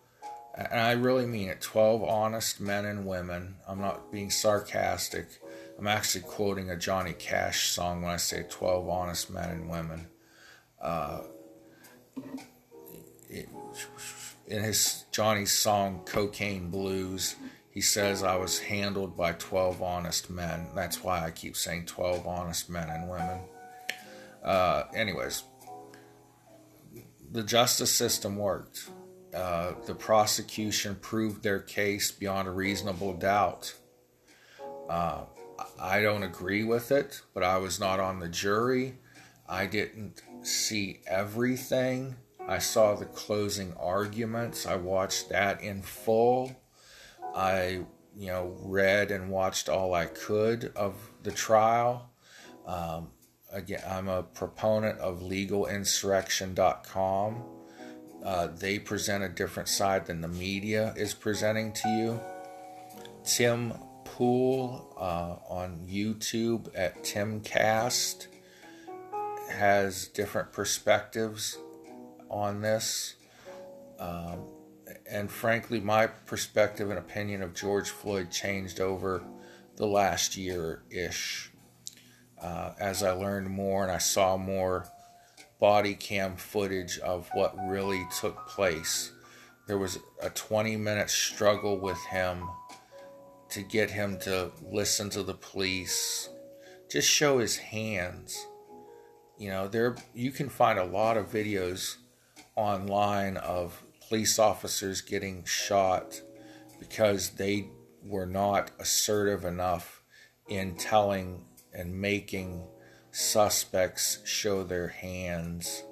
and 0.56 0.80
I 0.80 0.92
really 0.94 1.26
mean 1.26 1.50
it 1.50 1.62
12 1.62 2.04
honest 2.04 2.60
men 2.62 2.86
and 2.86 3.06
women. 3.06 3.56
I'm 3.68 3.82
not 3.82 4.12
being 4.12 4.30
sarcastic. 4.30 5.28
I'm 5.78 5.88
actually 5.88 6.24
quoting 6.24 6.70
a 6.70 6.78
Johnny 6.78 7.14
Cash 7.14 7.72
song 7.72 8.02
when 8.02 8.12
I 8.12 8.18
say 8.18 8.46
12 8.50 8.88
honest 8.90 9.30
men 9.30 9.50
and 9.50 9.70
women. 9.70 10.08
Uh, 10.82 11.22
in 14.48 14.64
his 14.64 15.06
Johnny's 15.12 15.52
song 15.52 16.02
Cocaine 16.06 16.70
Blues, 16.70 17.36
he 17.72 17.82
says, 17.82 18.24
I 18.24 18.36
was 18.36 18.60
handled 18.60 19.16
by 19.16 19.34
12 19.34 19.82
honest 19.82 20.30
men. 20.30 20.68
That's 20.76 21.04
why 21.04 21.24
I 21.24 21.32
keep 21.32 21.56
saying 21.56 21.86
12 21.86 22.28
honest 22.28 22.70
men 22.70 22.90
and 22.90 23.10
women. 23.10 23.40
Uh, 24.44 24.84
anyways, 24.96 25.44
the 27.32 27.44
justice 27.44 27.92
system 27.92 28.38
worked. 28.38 28.90
Uh, 29.34 29.74
the 29.86 29.94
prosecution 29.94 30.96
proved 30.96 31.44
their 31.44 31.60
case 31.60 32.12
beyond 32.12 32.48
a 32.48 32.52
reasonable 32.52 33.14
doubt. 33.14 33.74
Uh, 34.90 35.22
I 35.80 36.02
don't 36.02 36.24
agree 36.24 36.64
with 36.64 36.92
it, 36.92 37.22
but 37.34 37.44
I 37.44 37.58
was 37.58 37.80
not 37.80 38.00
on 38.00 38.20
the 38.20 38.30
jury. 38.30 38.98
I 39.48 39.68
didn't 39.68 40.22
see 40.42 41.02
everything. 41.06 42.16
I 42.50 42.58
saw 42.58 42.96
the 42.96 43.06
closing 43.06 43.74
arguments. 43.80 44.66
I 44.66 44.76
watched 44.76 45.30
that 45.30 45.62
in 45.62 45.84
full. 45.84 46.60
I, 47.36 47.82
you 48.18 48.28
know, 48.28 48.56
read 48.62 49.12
and 49.12 49.30
watched 49.30 49.70
all 49.70 49.94
I 49.94 50.08
could 50.08 50.72
of 50.76 50.96
the 51.22 51.30
trial. 51.30 52.10
Um, 52.66 53.10
again, 53.52 53.84
I'm 53.88 54.08
a 54.08 54.24
proponent 54.24 54.98
of 54.98 55.22
legalinsurrection.com. 55.22 57.44
Uh, 58.26 58.48
they 58.48 58.80
present 58.80 59.24
a 59.24 59.30
different 59.30 59.70
side 59.70 60.08
than 60.08 60.22
the 60.22 60.28
media 60.28 60.96
is 60.98 61.14
presenting 61.14 61.72
to 61.74 61.90
you. 61.90 62.20
Tim 63.24 63.76
Pool 64.06 64.96
uh, 64.98 65.36
on 65.54 65.86
YouTube 65.88 66.68
at 66.76 67.04
Timcast 67.04 68.26
has 69.52 70.08
different 70.08 70.52
perspectives 70.52 71.60
on 72.30 72.62
this. 72.62 73.16
Um, 74.00 74.46
and 75.10 75.30
frankly, 75.30 75.80
my 75.80 76.08
perspective 76.08 76.90
and 76.90 77.00
opinion 77.00 77.42
of 77.42 77.54
George 77.54 77.90
Floyd 77.90 78.32
changed 78.32 78.80
over 78.80 79.24
the 79.76 79.86
last 79.86 80.38
year 80.38 80.84
ish. 80.90 81.52
Uh, 82.42 82.74
as 82.80 83.04
I 83.04 83.12
learned 83.12 83.50
more 83.50 83.84
and 83.84 83.92
I 83.92 83.98
saw 83.98 84.38
more 84.38 84.88
body 85.60 85.94
cam 85.94 86.38
footage 86.38 86.98
of 87.00 87.30
what 87.34 87.56
really 87.68 88.08
took 88.20 88.48
place. 88.48 89.12
There 89.68 89.78
was 89.78 90.00
a 90.22 90.30
20 90.30 90.78
minute 90.78 91.10
struggle 91.10 91.78
with 91.80 92.00
him 92.06 92.48
to 93.50 93.62
get 93.62 93.92
him 93.92 94.18
to 94.20 94.52
listen 94.62 95.10
to 95.10 95.24
the 95.24 95.34
police, 95.34 96.30
just 96.90 97.10
show 97.10 97.40
his 97.40 97.58
hands. 97.58 98.46
You 99.38 99.50
know, 99.50 99.68
there 99.68 99.96
you 100.14 100.32
can 100.32 100.50
find 100.50 100.80
a 100.80 100.86
lot 100.86 101.18
of 101.18 101.32
videos 101.32 101.98
online 102.60 103.38
of 103.38 103.82
police 104.06 104.38
officers 104.38 105.00
getting 105.00 105.46
shot 105.46 106.22
because 106.78 107.32
they 107.32 107.70
were 108.04 108.26
not 108.26 108.72
assertive 108.80 109.46
enough 109.46 110.04
in 110.50 110.76
telling 110.76 111.46
and 111.74 112.02
making 112.02 112.68
suspects 113.12 114.20
show 114.26 114.64
their 114.64 114.90
hands, 114.90 115.84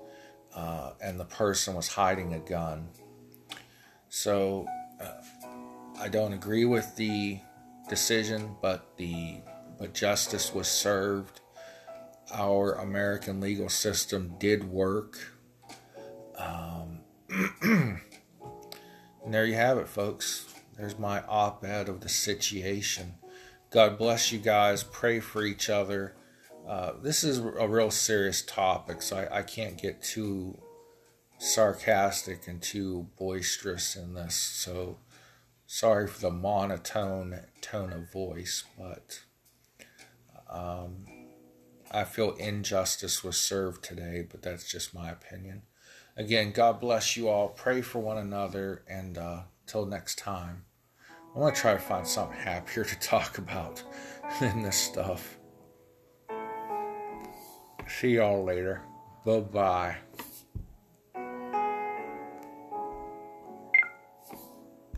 uh, 0.53 0.91
and 1.01 1.19
the 1.19 1.25
person 1.25 1.73
was 1.73 1.87
hiding 1.87 2.33
a 2.33 2.39
gun. 2.39 2.89
So 4.09 4.67
uh, 5.01 5.21
I 5.99 6.09
don't 6.09 6.33
agree 6.33 6.65
with 6.65 6.95
the 6.97 7.39
decision, 7.87 8.55
but 8.61 8.97
the 8.97 9.37
but 9.79 9.93
justice 9.93 10.53
was 10.53 10.67
served. 10.67 11.39
Our 12.33 12.73
American 12.73 13.39
legal 13.39 13.69
system 13.69 14.33
did 14.37 14.65
work. 14.65 15.36
Um, 16.37 16.99
and 17.61 17.99
there 19.33 19.45
you 19.45 19.55
have 19.55 19.77
it, 19.77 19.87
folks. 19.87 20.53
there's 20.77 20.97
my 20.97 21.21
op 21.27 21.63
ed 21.65 21.89
of 21.89 22.01
the 22.01 22.09
situation. 22.09 23.15
God 23.69 23.97
bless 23.97 24.31
you 24.31 24.39
guys. 24.39 24.83
Pray 24.83 25.19
for 25.19 25.43
each 25.43 25.69
other. 25.69 26.15
Uh, 26.67 26.93
this 27.01 27.23
is 27.23 27.39
a 27.39 27.67
real 27.67 27.91
serious 27.91 28.41
topic, 28.41 29.01
so 29.01 29.17
I, 29.17 29.39
I 29.39 29.41
can't 29.41 29.81
get 29.81 30.01
too 30.01 30.59
sarcastic 31.37 32.47
and 32.47 32.61
too 32.61 33.07
boisterous 33.17 33.95
in 33.95 34.13
this. 34.13 34.35
So 34.35 34.97
sorry 35.65 36.07
for 36.07 36.21
the 36.21 36.31
monotone 36.31 37.39
tone 37.61 37.93
of 37.93 38.11
voice, 38.11 38.63
but 38.77 39.21
um, 40.49 41.05
I 41.91 42.03
feel 42.03 42.31
injustice 42.33 43.23
was 43.23 43.37
served 43.37 43.83
today, 43.83 44.25
but 44.29 44.41
that's 44.41 44.69
just 44.69 44.93
my 44.93 45.09
opinion. 45.09 45.63
Again, 46.17 46.51
God 46.51 46.79
bless 46.79 47.15
you 47.15 47.29
all. 47.29 47.49
Pray 47.49 47.81
for 47.81 47.99
one 47.99 48.17
another, 48.17 48.83
and 48.89 49.19
uh, 49.19 49.41
till 49.67 49.85
next 49.85 50.17
time, 50.17 50.65
I'm 51.35 51.41
to 51.53 51.61
try 51.61 51.73
to 51.73 51.79
find 51.79 52.07
something 52.07 52.39
happier 52.39 52.83
to 52.83 52.99
talk 52.99 53.37
about 53.37 53.83
than 54.39 54.63
this 54.63 54.75
stuff. 54.75 55.37
See 57.87 58.15
y'all 58.15 58.43
later. 58.43 58.81
Bye 59.23 59.41
bye. 59.41 59.97